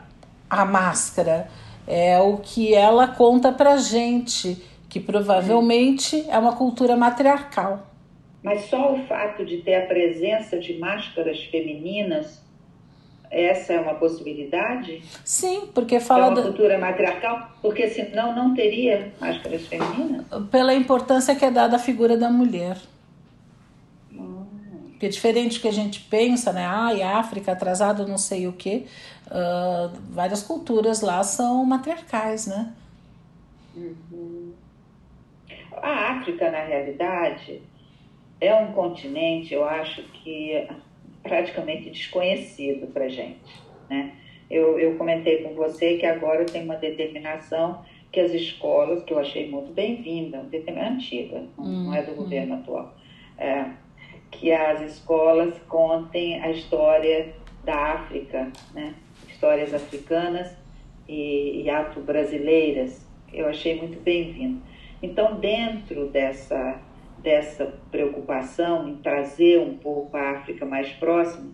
[0.49, 1.47] a máscara,
[1.88, 7.88] é o que ela conta pra gente, que provavelmente é uma cultura matriarcal.
[8.43, 12.40] Mas só o fato de ter a presença de máscaras femininas
[13.32, 15.01] essa é uma possibilidade?
[15.23, 16.25] Sim, porque fala.
[16.25, 17.49] É uma cultura matriarcal?
[17.61, 20.25] Porque senão não teria máscaras femininas?
[20.51, 22.77] Pela importância que é dada à figura da mulher.
[24.11, 24.45] Hum.
[24.89, 26.65] Porque diferente do que a gente pensa, né?
[26.67, 28.86] Ah, e África atrasado não sei o quê.
[29.27, 32.73] Uh, várias culturas lá são matriarcais, né?
[33.73, 34.51] Uhum.
[35.82, 37.61] A África, na realidade,
[38.41, 40.67] é um continente, eu acho que
[41.24, 43.39] praticamente desconhecido para gente.
[43.89, 44.11] Né?
[44.49, 49.19] Eu, eu comentei com você que agora tem uma determinação que as escolas, que eu
[49.19, 50.45] achei muito bem-vinda,
[50.78, 52.17] antiga, não é do uhum.
[52.17, 52.93] governo atual,
[53.38, 53.65] é,
[54.30, 58.95] que as escolas contem a história da África, né?
[59.30, 60.53] histórias africanas
[61.07, 63.07] e, e afro-brasileiras.
[63.32, 64.61] Eu achei muito bem-vindo.
[65.01, 66.80] Então, dentro dessa
[67.22, 71.51] dessa preocupação em trazer um pouco a África mais próxima,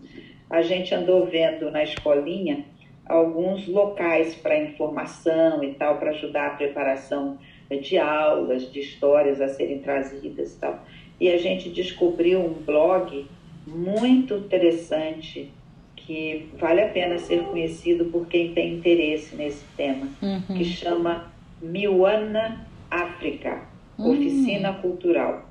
[0.48, 2.64] a gente andou vendo na escolinha
[3.06, 7.38] alguns locais para informação e tal, para ajudar a preparação
[7.70, 10.84] de aulas, de histórias a serem trazidas e tal.
[11.20, 13.26] E a gente descobriu um blog
[13.66, 15.50] muito interessante
[15.96, 20.56] que vale a pena ser conhecido por quem tem interesse nesse tema, uhum.
[20.56, 23.62] que chama Miwana África,
[23.98, 24.12] uhum.
[24.12, 25.47] Oficina Cultural.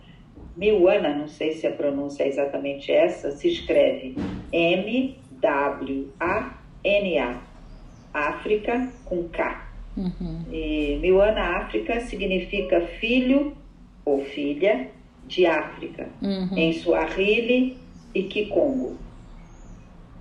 [0.58, 4.16] Miwana, não sei se a pronúncia é exatamente essa, se escreve
[4.52, 5.38] M-W-A-N-A,
[8.12, 9.68] África com K.
[9.96, 10.44] Uhum.
[10.52, 13.56] E Miwana África significa filho
[14.04, 14.90] ou filha
[15.28, 16.58] de África, uhum.
[16.58, 17.78] em Swahili
[18.16, 18.98] e Kikongo.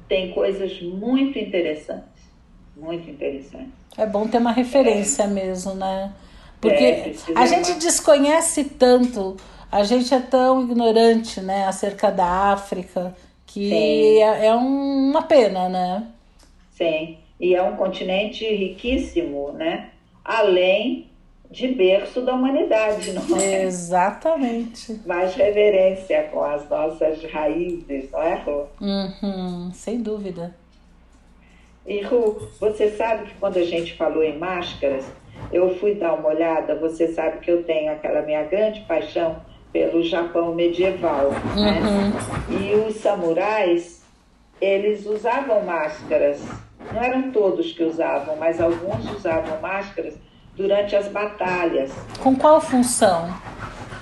[0.08, 2.30] Tem coisas muito interessantes,
[2.76, 3.72] muito interessantes.
[3.96, 5.28] É bom ter uma referência é.
[5.28, 6.12] mesmo, né?
[6.60, 9.36] Porque é, a gente desconhece tanto
[9.70, 13.14] a gente é tão ignorante, né, acerca da África,
[13.46, 16.06] que é, é, uma pena, né?
[16.72, 19.90] Sim, e é um continente riquíssimo, né?
[20.24, 21.08] Além
[21.50, 23.62] de berço da humanidade, não é?
[23.62, 25.00] Exatamente.
[25.06, 28.66] Mais reverência com as nossas raízes, não é, Ru?
[28.80, 30.54] Uhum, sem dúvida.
[31.86, 35.04] E Ru, você sabe que quando a gente falou em máscaras,
[35.52, 39.36] eu fui dar uma olhada, você sabe que eu tenho aquela minha grande paixão
[39.76, 41.32] pelo Japão medieval.
[41.54, 41.80] Né?
[41.80, 42.08] Uhum.
[42.08, 42.12] Né?
[42.48, 44.02] E os samurais,
[44.58, 46.42] eles usavam máscaras.
[46.94, 50.14] Não eram todos que usavam, mas alguns usavam máscaras
[50.56, 51.92] durante as batalhas.
[52.22, 53.28] Com qual função?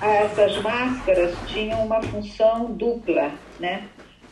[0.01, 3.83] Essas máscaras tinham uma função dupla, né?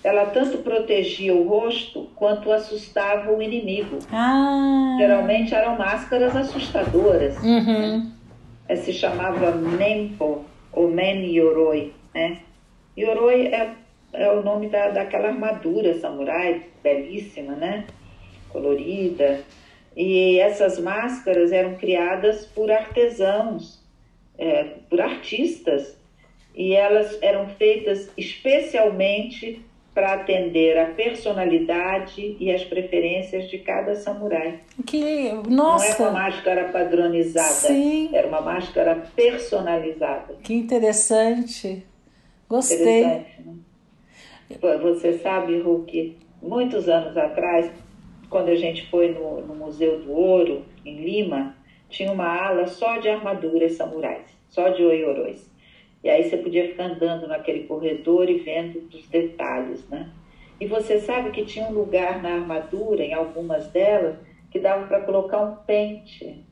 [0.01, 3.99] Ela tanto protegia o rosto quanto assustava o inimigo.
[4.11, 4.95] Ah.
[4.97, 7.37] Geralmente eram máscaras assustadoras.
[7.41, 8.11] Uhum.
[8.69, 8.75] Né?
[8.75, 12.39] Se chamava Nempo, ou Men Yoroi, né?
[12.97, 13.73] Yoroi é,
[14.13, 17.85] é o nome da, daquela armadura samurai, belíssima, né?
[18.49, 19.41] Colorida.
[19.95, 23.83] E essas máscaras eram criadas por artesãos
[24.37, 25.97] é, por artistas
[26.55, 29.63] e elas eram feitas especialmente
[29.93, 34.59] para atender a personalidade e as preferências de cada samurai.
[34.85, 35.99] Que, nossa!
[35.99, 38.09] Não é uma máscara padronizada, Sim.
[38.11, 40.35] era uma máscara personalizada.
[40.41, 41.85] Que interessante.
[42.49, 43.03] Gostei.
[43.03, 44.77] Interessante, né?
[44.81, 47.71] Você sabe, Hulk, muitos anos atrás,
[48.29, 51.55] quando a gente foi no, no Museu do Ouro, em Lima,
[51.89, 55.52] tinha uma ala só de armaduras samurais, só de oiorôs.
[56.03, 60.11] E aí você podia ficar andando naquele corredor e vendo os detalhes, né?
[60.59, 64.17] E você sabe que tinha um lugar na armadura, em algumas delas,
[64.51, 66.45] que dava para colocar um pente,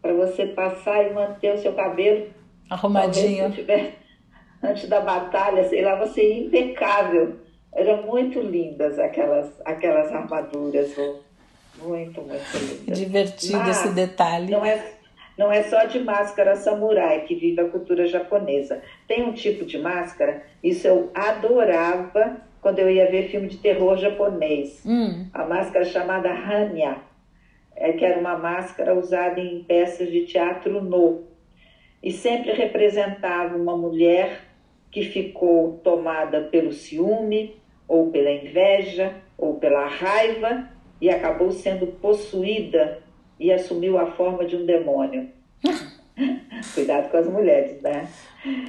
[0.00, 2.28] para você passar e manter o seu cabelo
[2.70, 3.50] arrumadinho.
[3.50, 3.94] Tiver,
[4.62, 7.36] antes da batalha, sei lá, você ia impecável.
[7.72, 10.96] Eram muito lindas aquelas, aquelas armaduras,
[11.82, 12.98] muito, muito lindas.
[12.98, 14.50] Divertido Mas, esse detalhe.
[14.50, 14.97] Não é
[15.38, 18.82] não é só de máscara samurai que vive a cultura japonesa.
[19.06, 23.96] Tem um tipo de máscara, isso eu adorava quando eu ia ver filme de terror
[23.96, 24.82] japonês.
[24.84, 25.28] Hum.
[25.32, 26.98] A máscara chamada Hanya,
[27.76, 31.28] é, que era uma máscara usada em peças de teatro no.
[32.02, 34.40] E sempre representava uma mulher
[34.90, 40.68] que ficou tomada pelo ciúme, ou pela inveja, ou pela raiva,
[41.00, 43.02] e acabou sendo possuída
[43.38, 45.28] e assumiu a forma de um demônio.
[46.74, 48.08] Cuidado com as mulheres, né?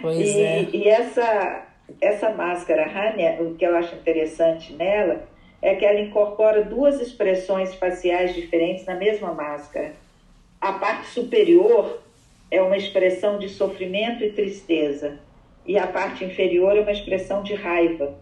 [0.02, 0.68] Pois e, é.
[0.72, 1.68] e essa,
[2.00, 5.28] essa máscara Hania, o que eu acho interessante nela
[5.62, 9.94] é que ela incorpora duas expressões faciais diferentes na mesma máscara.
[10.62, 12.02] A parte superior
[12.52, 15.20] é uma expressão de sofrimento e tristeza,
[15.66, 18.18] e a parte inferior é uma expressão de raiva.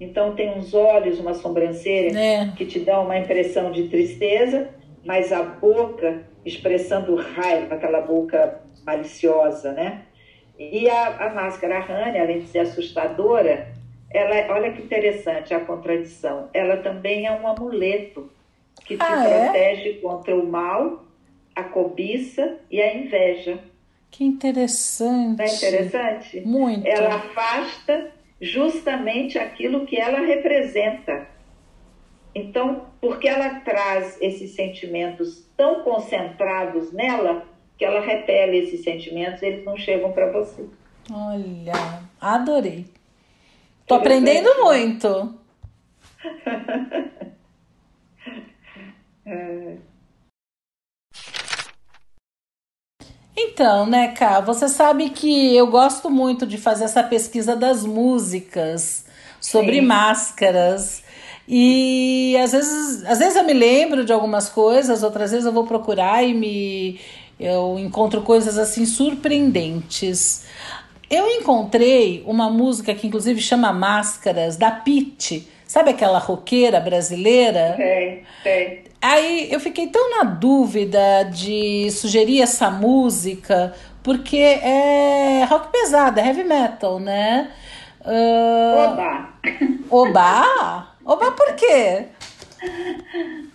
[0.00, 2.52] Então tem uns olhos, uma sobrancelha é.
[2.56, 4.68] que te dão uma impressão de tristeza
[5.04, 10.02] mas a boca expressando raiva, aquela boca maliciosa, né?
[10.58, 13.72] E a, a máscara Rani, além de ser assustadora,
[14.12, 18.30] ela, olha que interessante a contradição, ela também é um amuleto
[18.84, 19.44] que te ah, é?
[19.44, 21.04] protege contra o mal,
[21.54, 23.58] a cobiça e a inveja.
[24.10, 25.38] Que interessante.
[25.38, 26.40] Não é interessante?
[26.40, 26.86] Muito.
[26.86, 31.28] Ela afasta justamente aquilo que ela representa
[32.34, 37.44] então, porque ela traz esses sentimentos tão concentrados nela,
[37.76, 40.64] que ela repele esses sentimentos, eles não chegam para você.
[41.10, 42.86] Olha, adorei.
[43.86, 44.60] Tô aprendendo né?
[44.60, 45.34] muito.
[49.26, 49.76] é.
[53.36, 59.06] Então, né, Cá, você sabe que eu gosto muito de fazer essa pesquisa das músicas
[59.40, 59.86] sobre Sim.
[59.86, 61.02] máscaras.
[61.52, 65.64] E às vezes, às vezes eu me lembro de algumas coisas, outras vezes eu vou
[65.64, 67.00] procurar e me
[67.40, 70.46] eu encontro coisas assim surpreendentes.
[71.10, 75.48] Eu encontrei uma música que inclusive chama Máscaras da Pete.
[75.66, 77.74] Sabe aquela roqueira brasileira?
[77.76, 78.84] Tem, tem.
[79.02, 83.74] Aí eu fiquei tão na dúvida de sugerir essa música,
[84.04, 87.50] porque é rock pesado, é heavy metal, né?
[88.04, 88.92] Uh...
[88.92, 89.28] Oba!
[89.90, 90.89] Oba?
[91.10, 92.06] Oba, por quê?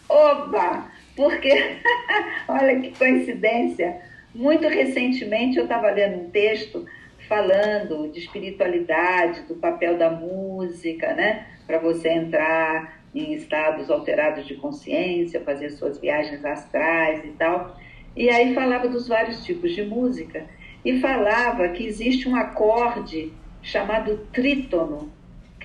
[0.09, 0.91] Oba!
[1.15, 1.49] Porque,
[2.49, 4.01] olha que coincidência,
[4.33, 6.85] muito recentemente eu estava lendo um texto
[7.29, 11.47] falando de espiritualidade, do papel da música, né?
[11.65, 17.79] Para você entrar em estados alterados de consciência, fazer suas viagens astrais e tal.
[18.17, 20.45] E aí falava dos vários tipos de música
[20.83, 23.31] e falava que existe um acorde
[23.61, 25.09] chamado trítono,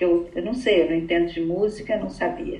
[0.01, 2.59] que eu, eu não sei, eu não entendo de música, não sabia,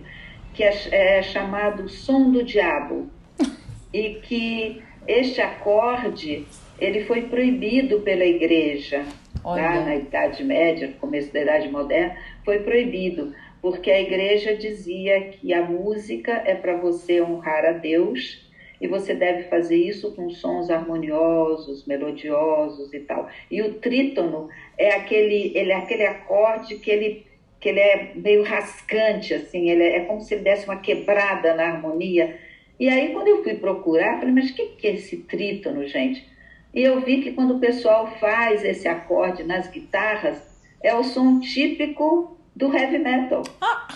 [0.54, 3.10] que é, é chamado som do diabo
[3.92, 6.46] e que este acorde
[6.78, 9.04] ele foi proibido pela igreja
[9.42, 9.82] tá?
[9.82, 12.16] na Idade Média, no começo da Idade Moderna,
[12.46, 18.48] foi proibido porque a igreja dizia que a música é para você honrar a Deus
[18.80, 23.28] e você deve fazer isso com sons harmoniosos, melodiosos e tal.
[23.50, 27.31] E o trítono é aquele, ele é aquele acorde que ele
[27.62, 31.54] que ele é meio rascante, assim, ele é, é como se ele desse uma quebrada
[31.54, 32.38] na harmonia.
[32.80, 36.28] E aí, quando eu fui procurar, falei, mas o que, que é esse trítono, gente?
[36.74, 40.42] E eu vi que quando o pessoal faz esse acorde nas guitarras,
[40.82, 43.44] é o som típico do heavy metal.
[43.62, 43.88] Ah.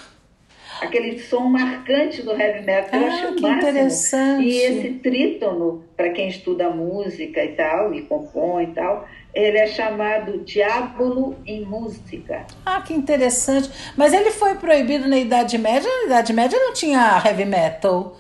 [0.82, 3.00] Aquele som marcante do heavy metal.
[3.00, 3.70] Ah, eu acho que máximo.
[3.70, 4.44] interessante.
[4.44, 9.68] E esse trítono, para quem estuda música e tal, e compõe e tal, ele é
[9.68, 12.48] chamado Diábolo em Música.
[12.66, 13.70] Ah, que interessante.
[13.98, 15.90] Mas ele foi proibido na Idade Média?
[15.90, 18.18] Na Idade Média não tinha heavy metal?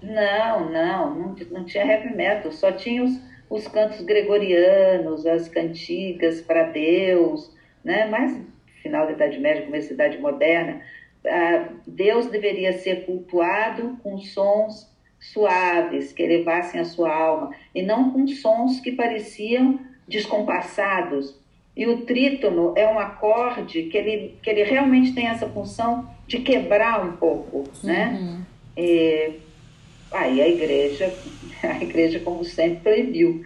[0.00, 2.52] Não, não, não, não tinha heavy metal.
[2.52, 3.12] Só tinha os,
[3.50, 7.52] os cantos gregorianos, as cantigas para Deus,
[7.84, 8.06] né?
[8.06, 8.40] mas
[8.82, 10.80] final da Idade Média, começo da Idade Moderna,
[11.26, 18.10] ah, Deus deveria ser cultuado com sons suaves, que elevassem a sua alma, e não
[18.10, 21.34] com sons que pareciam descompassados.
[21.76, 26.38] E o trítono é um acorde que ele, que ele realmente tem essa função de
[26.40, 28.18] quebrar um pouco, né?
[28.20, 28.40] Uhum.
[28.76, 29.32] E,
[30.10, 31.12] aí a igreja,
[31.64, 33.42] a igreja como sempre proibiu,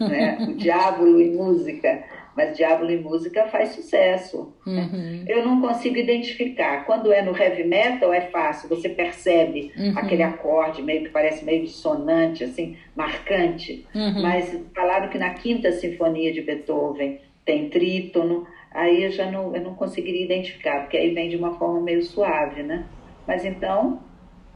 [0.00, 0.38] né?
[0.48, 2.02] O diabo e música
[2.36, 4.54] mas Diablo em Música faz sucesso.
[4.66, 5.24] Uhum.
[5.26, 6.84] Eu não consigo identificar.
[6.86, 9.92] Quando é no heavy metal é fácil, você percebe uhum.
[9.96, 13.86] aquele acorde meio que parece meio dissonante, assim, marcante.
[13.94, 14.22] Uhum.
[14.22, 19.62] Mas falaram que na quinta sinfonia de Beethoven tem trítono, aí eu já não, eu
[19.62, 22.84] não conseguiria identificar, porque aí vem de uma forma meio suave, né?
[23.26, 24.00] Mas então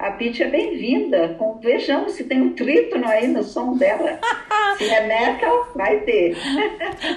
[0.05, 1.35] a Pitty é bem-vinda.
[1.63, 4.19] Vejamos se tem um trítono aí no som dela.
[4.77, 6.37] se é metal, vai ter.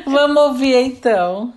[0.06, 1.54] Vamos ouvir então.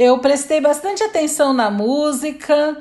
[0.00, 2.80] Eu prestei bastante atenção na música,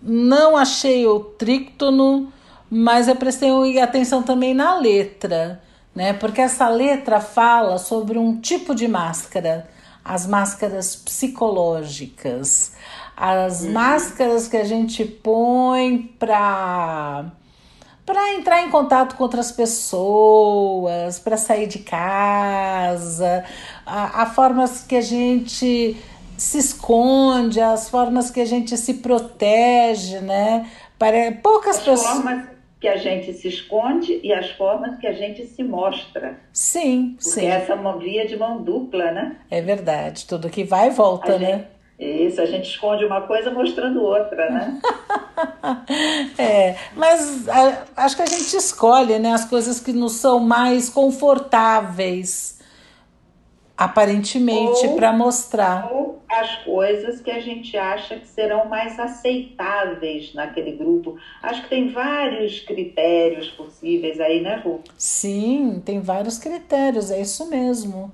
[0.00, 2.32] não achei o trítono,
[2.70, 5.60] mas eu prestei atenção também na letra,
[5.92, 6.12] né?
[6.12, 9.68] Porque essa letra fala sobre um tipo de máscara,
[10.04, 12.74] as máscaras psicológicas,
[13.16, 13.72] as uhum.
[13.72, 17.24] máscaras que a gente põe para
[18.06, 23.44] para entrar em contato com outras pessoas, para sair de casa,
[23.86, 25.96] a, a formas que a gente
[26.36, 30.68] se esconde, as formas que a gente se protege, né?
[30.98, 32.06] Para poucas as pessoas.
[32.06, 36.40] Formas que a gente se esconde e as formas que a gente se mostra.
[36.52, 37.46] Sim, Porque sim.
[37.46, 39.36] essa é uma via de mão dupla, né?
[39.48, 41.66] É verdade, tudo que vai e volta, a né?
[41.98, 42.26] Gente...
[42.26, 44.80] Isso, a gente esconde uma coisa mostrando outra, né?
[46.36, 50.90] é, mas a, acho que a gente escolhe, né, as coisas que nos são mais
[50.90, 52.60] confortáveis
[53.76, 55.90] aparentemente para mostrar.
[55.92, 61.16] Ou as coisas que a gente acha que serão mais aceitáveis naquele grupo.
[61.42, 64.80] Acho que tem vários critérios possíveis aí, né, Ru?
[64.96, 68.10] Sim, tem vários critérios, é isso mesmo.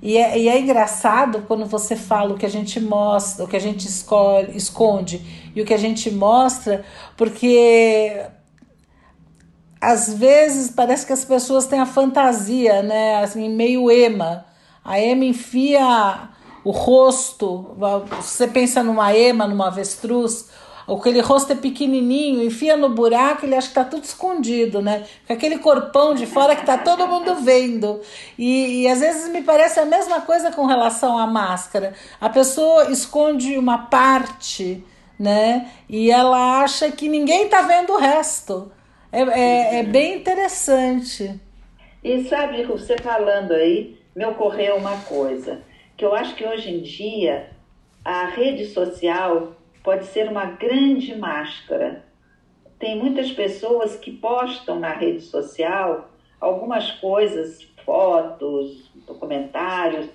[0.00, 3.56] E é, e é engraçado quando você fala o que a gente mostra, o que
[3.56, 6.84] a gente escolhe, esconde e o que a gente mostra,
[7.16, 8.24] porque
[9.80, 13.22] às vezes parece que as pessoas têm a fantasia, né?
[13.22, 14.44] Assim, meio ema.
[14.84, 16.28] A ema enfia
[16.64, 17.76] o rosto.
[18.20, 20.48] Você pensa numa ema, numa avestruz,
[20.96, 25.06] aquele rosto é pequenininho, enfia no buraco, ele acha que tá tudo escondido, né?
[25.26, 28.00] Com aquele corpão de fora que tá todo mundo vendo.
[28.38, 31.94] E, e às vezes me parece a mesma coisa com relação à máscara.
[32.20, 34.84] A pessoa esconde uma parte,
[35.18, 35.70] né?
[35.88, 38.72] E ela acha que ninguém tá vendo o resto.
[39.10, 41.40] É, é, é bem interessante.
[42.04, 45.62] E sabe, você falando aí, me ocorreu uma coisa,
[45.96, 47.50] que eu acho que hoje em dia
[48.04, 49.52] a rede social
[49.82, 52.04] pode ser uma grande máscara.
[52.78, 60.08] Tem muitas pessoas que postam na rede social algumas coisas, fotos, documentários,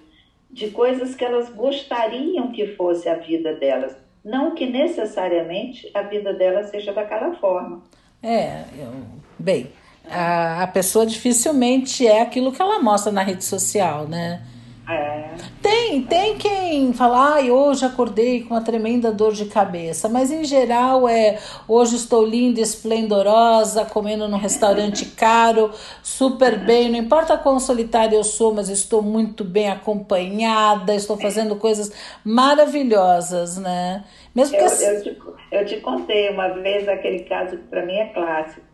[0.50, 3.98] de coisas que elas gostariam que fosse a vida delas.
[4.24, 7.84] Não que necessariamente a vida delas seja daquela forma.
[8.24, 8.94] É, eu,
[9.38, 9.72] bem,
[10.10, 14.42] a, a pessoa dificilmente é aquilo que ela mostra na rede social, né?
[14.88, 15.36] É.
[15.62, 20.44] Tem, tem quem fala, ai, hoje acordei com uma tremenda dor de cabeça, mas em
[20.44, 25.72] geral é hoje estou linda, esplendorosa, comendo num restaurante caro,
[26.02, 31.56] super bem, não importa quão solitária eu sou, mas estou muito bem acompanhada, estou fazendo
[31.56, 31.92] coisas
[32.26, 34.04] maravilhosas, né?
[34.36, 35.18] Mesmo que eu, eu, te,
[35.52, 38.73] eu te contei uma vez aquele caso que para mim é clássico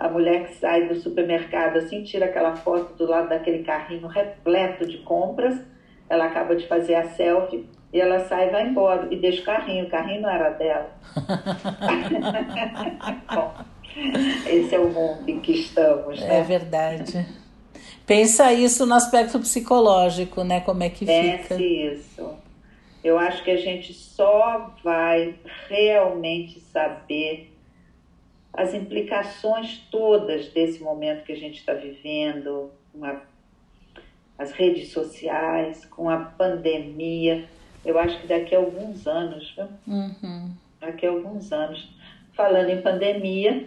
[0.00, 4.86] a mulher que sai do supermercado assim, tira aquela foto do lado daquele carrinho repleto
[4.86, 5.60] de compras,
[6.08, 9.44] ela acaba de fazer a selfie e ela sai e vai embora e deixa o
[9.44, 10.90] carrinho, o carrinho não era dela.
[13.34, 13.54] Bom,
[14.48, 16.38] esse é o mundo em que estamos, né?
[16.38, 17.26] É verdade.
[18.06, 20.62] Pensa isso no aspecto psicológico, né?
[20.62, 21.62] Como é que Pense fica.
[21.62, 22.34] isso.
[23.04, 25.34] Eu acho que a gente só vai
[25.68, 27.50] realmente saber
[28.52, 33.20] as implicações todas desse momento que a gente está vivendo, com a,
[34.38, 37.48] as redes sociais, com a pandemia.
[37.84, 39.68] Eu acho que daqui a alguns anos, viu?
[39.86, 40.50] Uhum.
[40.80, 41.88] daqui a alguns anos,
[42.34, 43.66] falando em pandemia,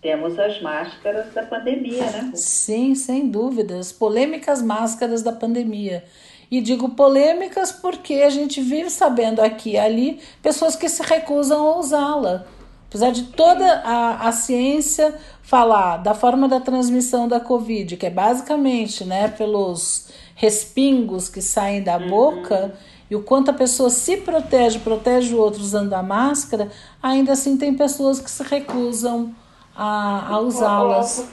[0.00, 2.32] temos as máscaras da pandemia, né?
[2.34, 3.90] Sim, sem dúvidas.
[3.90, 6.04] Polêmicas máscaras da pandemia.
[6.50, 11.66] E digo polêmicas porque a gente vive sabendo aqui e ali pessoas que se recusam
[11.66, 12.46] a usá-la.
[12.88, 18.10] Apesar de toda a, a ciência falar da forma da transmissão da Covid, que é
[18.10, 22.08] basicamente né, pelos respingos que saem da uhum.
[22.08, 22.74] boca,
[23.10, 26.70] e o quanto a pessoa se protege, protege o outro usando a máscara,
[27.02, 29.34] ainda assim tem pessoas que se recusam
[29.76, 31.30] a, a usá-las.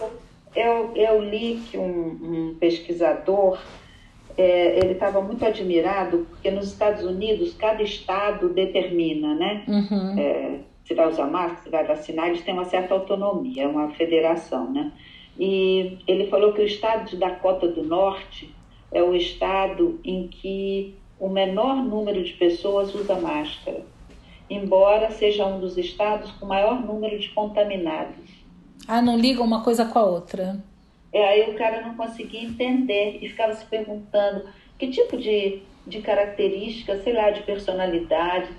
[0.54, 3.60] Eu, eu li que um, um pesquisador
[4.38, 9.64] é, ele estava muito admirado porque nos Estados Unidos cada estado determina, né?
[9.68, 10.20] Uhum.
[10.20, 13.90] É, se vai usar máscara, se vai vacinar, eles têm uma certa autonomia, é uma
[13.90, 14.92] federação, né?
[15.38, 18.54] E ele falou que o estado de Dakota do Norte
[18.92, 23.84] é o estado em que o menor número de pessoas usa máscara,
[24.50, 28.30] embora seja um dos estados com maior número de contaminados.
[28.88, 30.64] Ah, não liga uma coisa com a outra.
[31.12, 34.46] É, aí o cara não conseguia entender e ficava se perguntando
[34.78, 38.50] que tipo de, de característica, sei lá, de personalidade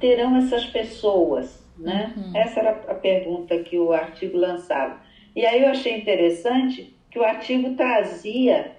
[0.00, 2.12] terão essas pessoas né?
[2.16, 2.36] Uhum.
[2.36, 5.00] Essa era a pergunta que o artigo lançava.
[5.34, 8.72] E aí eu achei interessante que o artigo trazia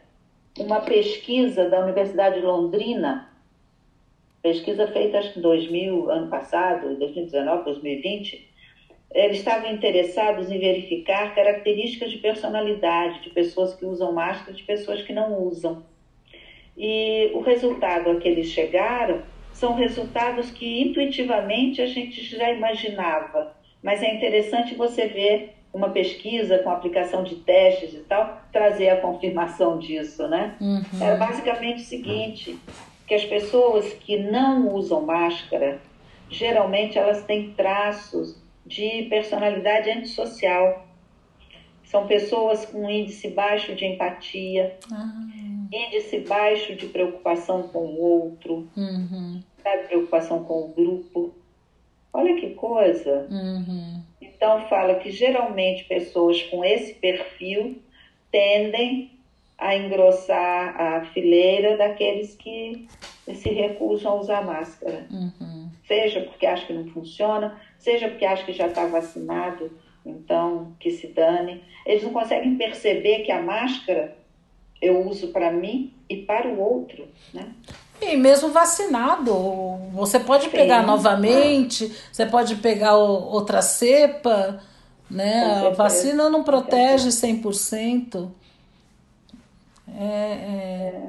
[0.58, 3.30] uma pesquisa da Universidade de Londrina,
[4.42, 8.50] pesquisa feita acho que em 2000, ano passado, 2019, 2020.
[9.12, 14.64] Eles estavam interessados em verificar características de personalidade de pessoas que usam máscara e de
[14.64, 15.84] pessoas que não usam.
[16.78, 19.24] E o resultado a que eles chegaram
[19.60, 23.54] são resultados que intuitivamente a gente já imaginava,
[23.84, 29.02] mas é interessante você ver uma pesquisa com aplicação de testes e tal, trazer a
[29.02, 30.56] confirmação disso, né?
[30.62, 30.82] Uhum.
[31.02, 32.58] É basicamente o seguinte,
[33.06, 35.80] que as pessoas que não usam máscara,
[36.30, 40.88] geralmente elas têm traços de personalidade antissocial.
[41.84, 45.68] São pessoas com índice baixo de empatia, uhum.
[45.72, 51.34] índice baixo de preocupação com o outro, uhum sabe, preocupação com o grupo.
[52.12, 53.28] Olha que coisa.
[53.30, 54.02] Uhum.
[54.22, 57.78] Então, fala que geralmente pessoas com esse perfil
[58.32, 59.12] tendem
[59.58, 62.88] a engrossar a fileira daqueles que
[63.34, 65.06] se recusam a usar máscara.
[65.12, 65.70] Uhum.
[65.86, 69.72] Seja porque acha que não funciona, seja porque acha que já está vacinado,
[70.06, 71.64] então que se dane.
[71.86, 74.16] Eles não conseguem perceber que a máscara
[74.82, 77.54] eu uso para mim e para o outro, né?
[78.02, 79.34] E mesmo vacinado,
[79.94, 80.52] você pode Sim.
[80.52, 84.62] pegar novamente, você pode pegar outra cepa,
[85.10, 85.68] né?
[85.68, 88.30] A vacina não protege 100%.
[89.98, 91.02] É, é...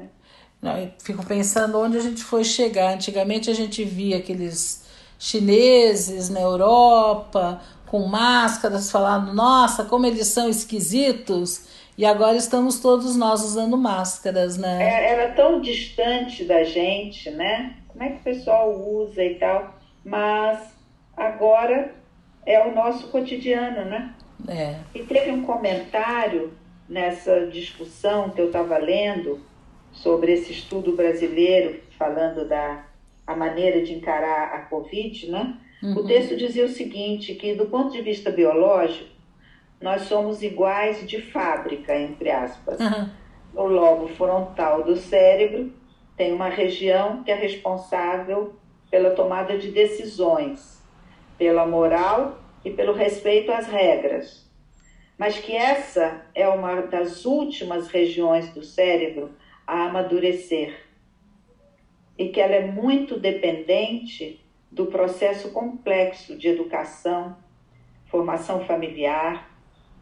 [0.61, 2.93] Não, eu fico pensando onde a gente foi chegar.
[2.93, 4.83] Antigamente a gente via aqueles
[5.17, 11.63] chineses na Europa com máscaras falando, nossa, como eles são esquisitos.
[11.97, 14.81] E agora estamos todos nós usando máscaras, né?
[14.81, 17.75] É, era tão distante da gente, né?
[17.87, 20.59] Como é que o pessoal usa e tal, mas
[21.15, 21.93] agora
[22.45, 24.13] é o nosso cotidiano, né?
[24.47, 24.75] É.
[24.95, 26.53] E teve um comentário
[26.87, 29.39] nessa discussão que eu estava lendo
[29.91, 32.85] sobre esse estudo brasileiro falando da
[33.27, 35.57] a maneira de encarar a Covid, né?
[35.81, 35.97] Uhum.
[35.97, 39.09] O texto dizia o seguinte, que do ponto de vista biológico,
[39.81, 42.79] nós somos iguais de fábrica, entre aspas.
[42.79, 43.09] Uhum.
[43.53, 45.73] O lobo frontal do cérebro
[46.15, 48.55] tem uma região que é responsável
[48.89, 50.81] pela tomada de decisões,
[51.37, 54.49] pela moral e pelo respeito às regras.
[55.17, 59.31] Mas que essa é uma das últimas regiões do cérebro
[59.65, 60.85] a amadurecer
[62.17, 67.35] e que ela é muito dependente do processo complexo de educação,
[68.05, 69.50] formação familiar,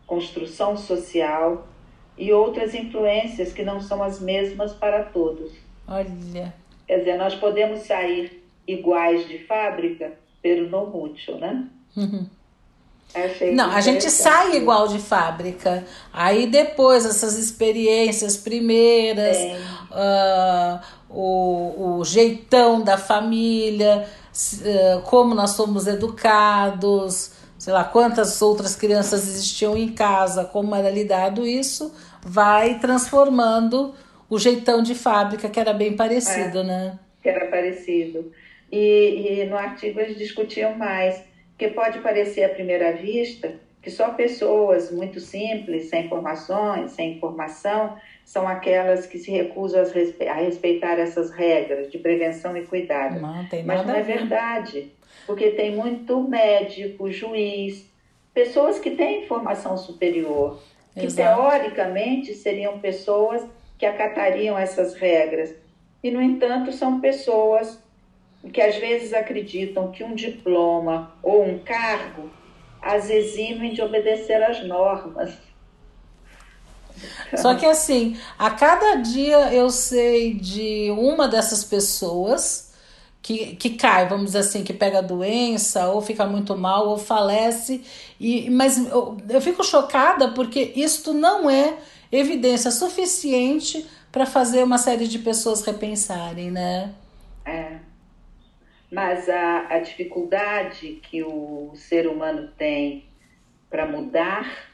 [0.10, 1.68] construção social
[2.18, 5.52] e outras influências que não são as mesmas para todos.
[5.88, 6.54] Olha.
[6.88, 11.68] Quer dizer, nós podemos sair iguais de fábrica, pero não mútil, né?
[11.96, 12.26] Uhum.
[13.54, 15.86] não, a gente sai igual de fábrica.
[16.12, 19.38] Aí depois, essas experiências primeiras,
[19.92, 20.80] uh,
[21.10, 29.28] o, o jeitão da família, uh, como nós somos educados, sei lá, quantas outras crianças
[29.28, 31.94] existiam em casa, como era lidado isso,
[32.24, 33.94] vai transformando
[34.30, 37.00] o jeitão de fábrica, que era bem parecido, é, né?
[37.22, 38.32] Que era parecido.
[38.72, 41.22] E, e no artigo eles discutiam mais,
[41.58, 47.98] que pode parecer à primeira vista que só pessoas muito simples, sem formações, sem informação,
[48.26, 53.22] são aquelas que se recusam a respeitar essas regras de prevenção e cuidado.
[53.22, 54.92] Não, Mas não é verdade
[55.26, 57.86] porque tem muito médico, juiz,
[58.34, 60.62] pessoas que têm formação superior,
[60.94, 61.42] que Exato.
[61.42, 63.44] teoricamente seriam pessoas
[63.78, 65.54] que acatariam essas regras.
[66.04, 67.80] E, no entanto, são pessoas
[68.54, 72.30] que às vezes acreditam que um diploma ou um cargo
[72.82, 75.38] as eximem de obedecer às normas.
[77.36, 82.69] Só que assim, a cada dia eu sei de uma dessas pessoas
[83.22, 86.98] que, que cai, vamos dizer assim, que pega a doença, ou fica muito mal, ou
[86.98, 87.84] falece.
[88.20, 91.78] E, mas eu, eu fico chocada porque isto não é
[92.12, 96.94] evidência suficiente para fazer uma série de pessoas repensarem, né?
[97.46, 97.78] É.
[98.92, 103.06] Mas a, a dificuldade que o ser humano tem
[103.70, 104.68] para mudar,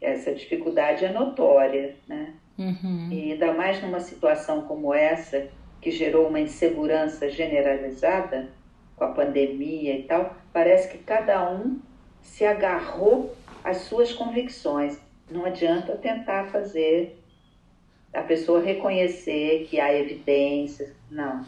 [0.00, 2.34] essa dificuldade é notória, né?
[2.58, 3.08] Uhum.
[3.10, 5.48] E ainda mais numa situação como essa,
[5.84, 8.48] que gerou uma insegurança generalizada
[8.96, 11.78] com a pandemia e tal, parece que cada um
[12.22, 14.96] se agarrou às suas convicções.
[15.30, 17.22] Não adianta tentar fazer
[18.14, 20.88] a pessoa reconhecer que há evidências.
[21.10, 21.44] Não.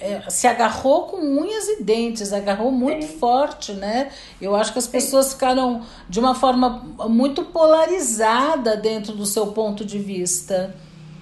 [0.00, 3.18] É, se agarrou com unhas e dentes, agarrou muito Sim.
[3.18, 4.10] forte, né?
[4.40, 6.70] Eu acho que as pessoas ficaram de uma forma
[7.08, 10.74] muito polarizada dentro do seu ponto de vista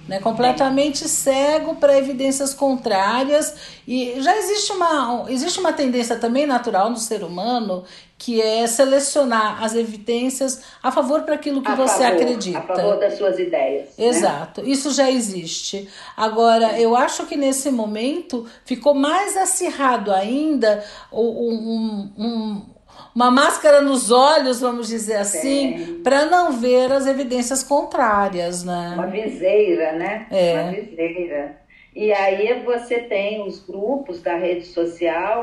[0.07, 3.55] né, completamente cego para evidências contrárias
[3.87, 7.83] e já existe uma, existe uma tendência também natural no ser humano
[8.17, 12.57] que é selecionar as evidências a favor para aquilo que a você favor, acredita.
[12.57, 13.89] A favor das suas ideias.
[13.97, 14.05] Né?
[14.05, 14.69] Exato, né?
[14.69, 15.87] isso já existe.
[16.15, 22.76] Agora, eu acho que nesse momento ficou mais acirrado ainda um, um
[23.15, 28.91] uma máscara nos olhos, vamos dizer assim, para não ver as evidências contrárias, né?
[28.93, 30.27] Uma viseira, né?
[30.31, 30.53] É.
[30.53, 31.61] Uma viseira.
[31.95, 35.41] E aí você tem os grupos da rede social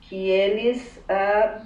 [0.00, 1.62] que eles ah,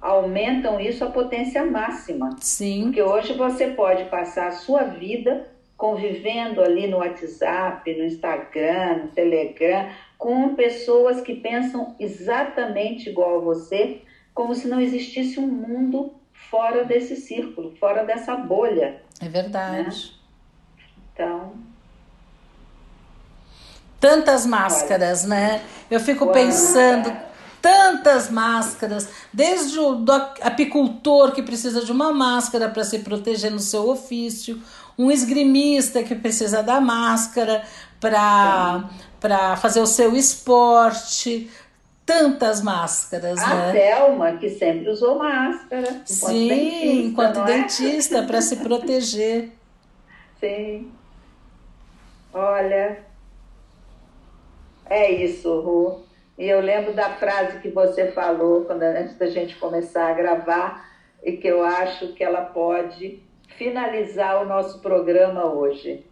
[0.00, 2.36] aumentam isso à potência máxima.
[2.40, 2.84] Sim.
[2.84, 5.46] Porque hoje você pode passar a sua vida
[5.80, 13.40] convivendo ali no WhatsApp, no Instagram, no Telegram, com pessoas que pensam exatamente igual a
[13.40, 14.02] você,
[14.40, 16.14] como se não existisse um mundo
[16.50, 19.02] fora desse círculo, fora dessa bolha.
[19.20, 19.82] É verdade.
[19.82, 20.84] Né?
[21.12, 21.52] Então.
[24.00, 25.62] Tantas máscaras, olha, né?
[25.90, 27.14] Eu fico pensando,
[27.60, 30.06] tantas máscaras, desde o
[30.40, 34.58] apicultor que precisa de uma máscara para se proteger no seu ofício,
[34.96, 37.62] um esgrimista que precisa da máscara
[38.00, 41.50] para fazer o seu esporte,
[42.10, 43.68] tantas máscaras, a né?
[43.68, 46.02] A Thelma, que sempre usou máscara.
[46.04, 48.26] Sim, dentista, enquanto dentista, é?
[48.26, 49.52] para se proteger.
[50.40, 50.90] Sim.
[52.34, 52.98] Olha,
[54.86, 56.02] é isso, Ru.
[56.36, 60.90] E eu lembro da frase que você falou quando, antes da gente começar a gravar,
[61.22, 63.22] e que eu acho que ela pode
[63.56, 66.04] finalizar o nosso programa hoje.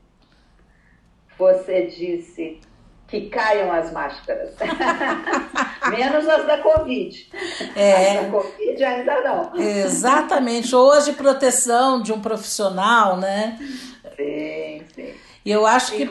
[1.36, 2.60] Você disse:
[3.08, 4.50] que caiam as máscaras.
[5.90, 7.30] Menos as da Covid.
[7.74, 8.18] É.
[8.18, 9.56] As da Covid ainda não.
[9.56, 10.76] Exatamente.
[10.76, 13.58] Ou as de proteção de um profissional, né?
[14.14, 15.14] Sim, sim.
[15.44, 16.06] E eu acho que.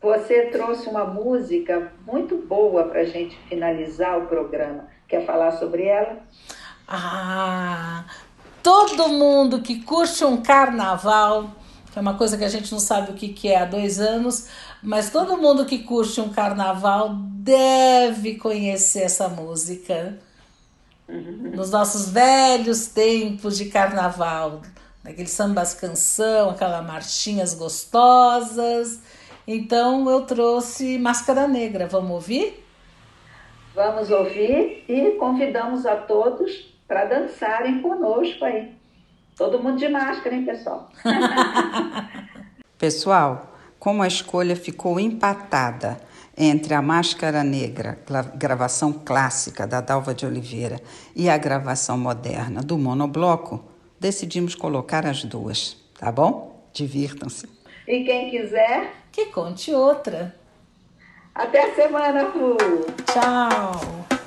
[0.00, 4.88] Você trouxe uma música muito boa para a gente finalizar o programa.
[5.06, 6.18] Quer falar sobre ela?
[6.88, 8.04] Ah,
[8.64, 11.52] todo mundo que curte um carnaval,
[11.92, 14.00] que é uma coisa que a gente não sabe o que, que é há dois
[14.00, 14.48] anos,
[14.82, 20.18] mas todo mundo que curte um carnaval deve conhecer essa música.
[21.08, 24.62] Nos nossos velhos tempos de carnaval,
[25.04, 29.00] naqueles sambas canção, aquelas marchinhas gostosas.
[29.46, 31.86] Então eu trouxe Máscara Negra.
[31.86, 32.64] Vamos ouvir?
[33.74, 38.72] Vamos ouvir e convidamos a todos para dançarem conosco aí.
[39.36, 40.90] Todo mundo de máscara, hein, pessoal?
[42.78, 43.51] pessoal,
[43.82, 46.00] como a escolha ficou empatada
[46.38, 47.98] entre a Máscara Negra,
[48.36, 50.80] gravação clássica da Dalva de Oliveira,
[51.16, 53.64] e a gravação moderna do monobloco,
[53.98, 56.64] decidimos colocar as duas, tá bom?
[56.72, 57.48] Divirtam-se.
[57.88, 60.32] E quem quiser, que conte outra.
[61.34, 62.56] Até a semana, Ru.
[63.12, 64.20] Tchau.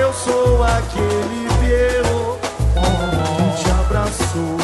[0.00, 2.38] Eu sou aquele Piero
[3.36, 4.56] que te abraçou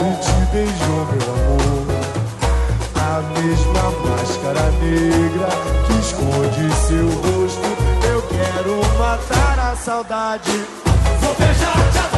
[0.00, 1.86] e te beijou, meu amor.
[2.94, 5.48] A mesma máscara negra
[5.86, 7.68] que esconde seu rosto.
[8.08, 10.54] Eu quero matar a saudade.
[11.20, 12.15] Vou beijar-te agora, não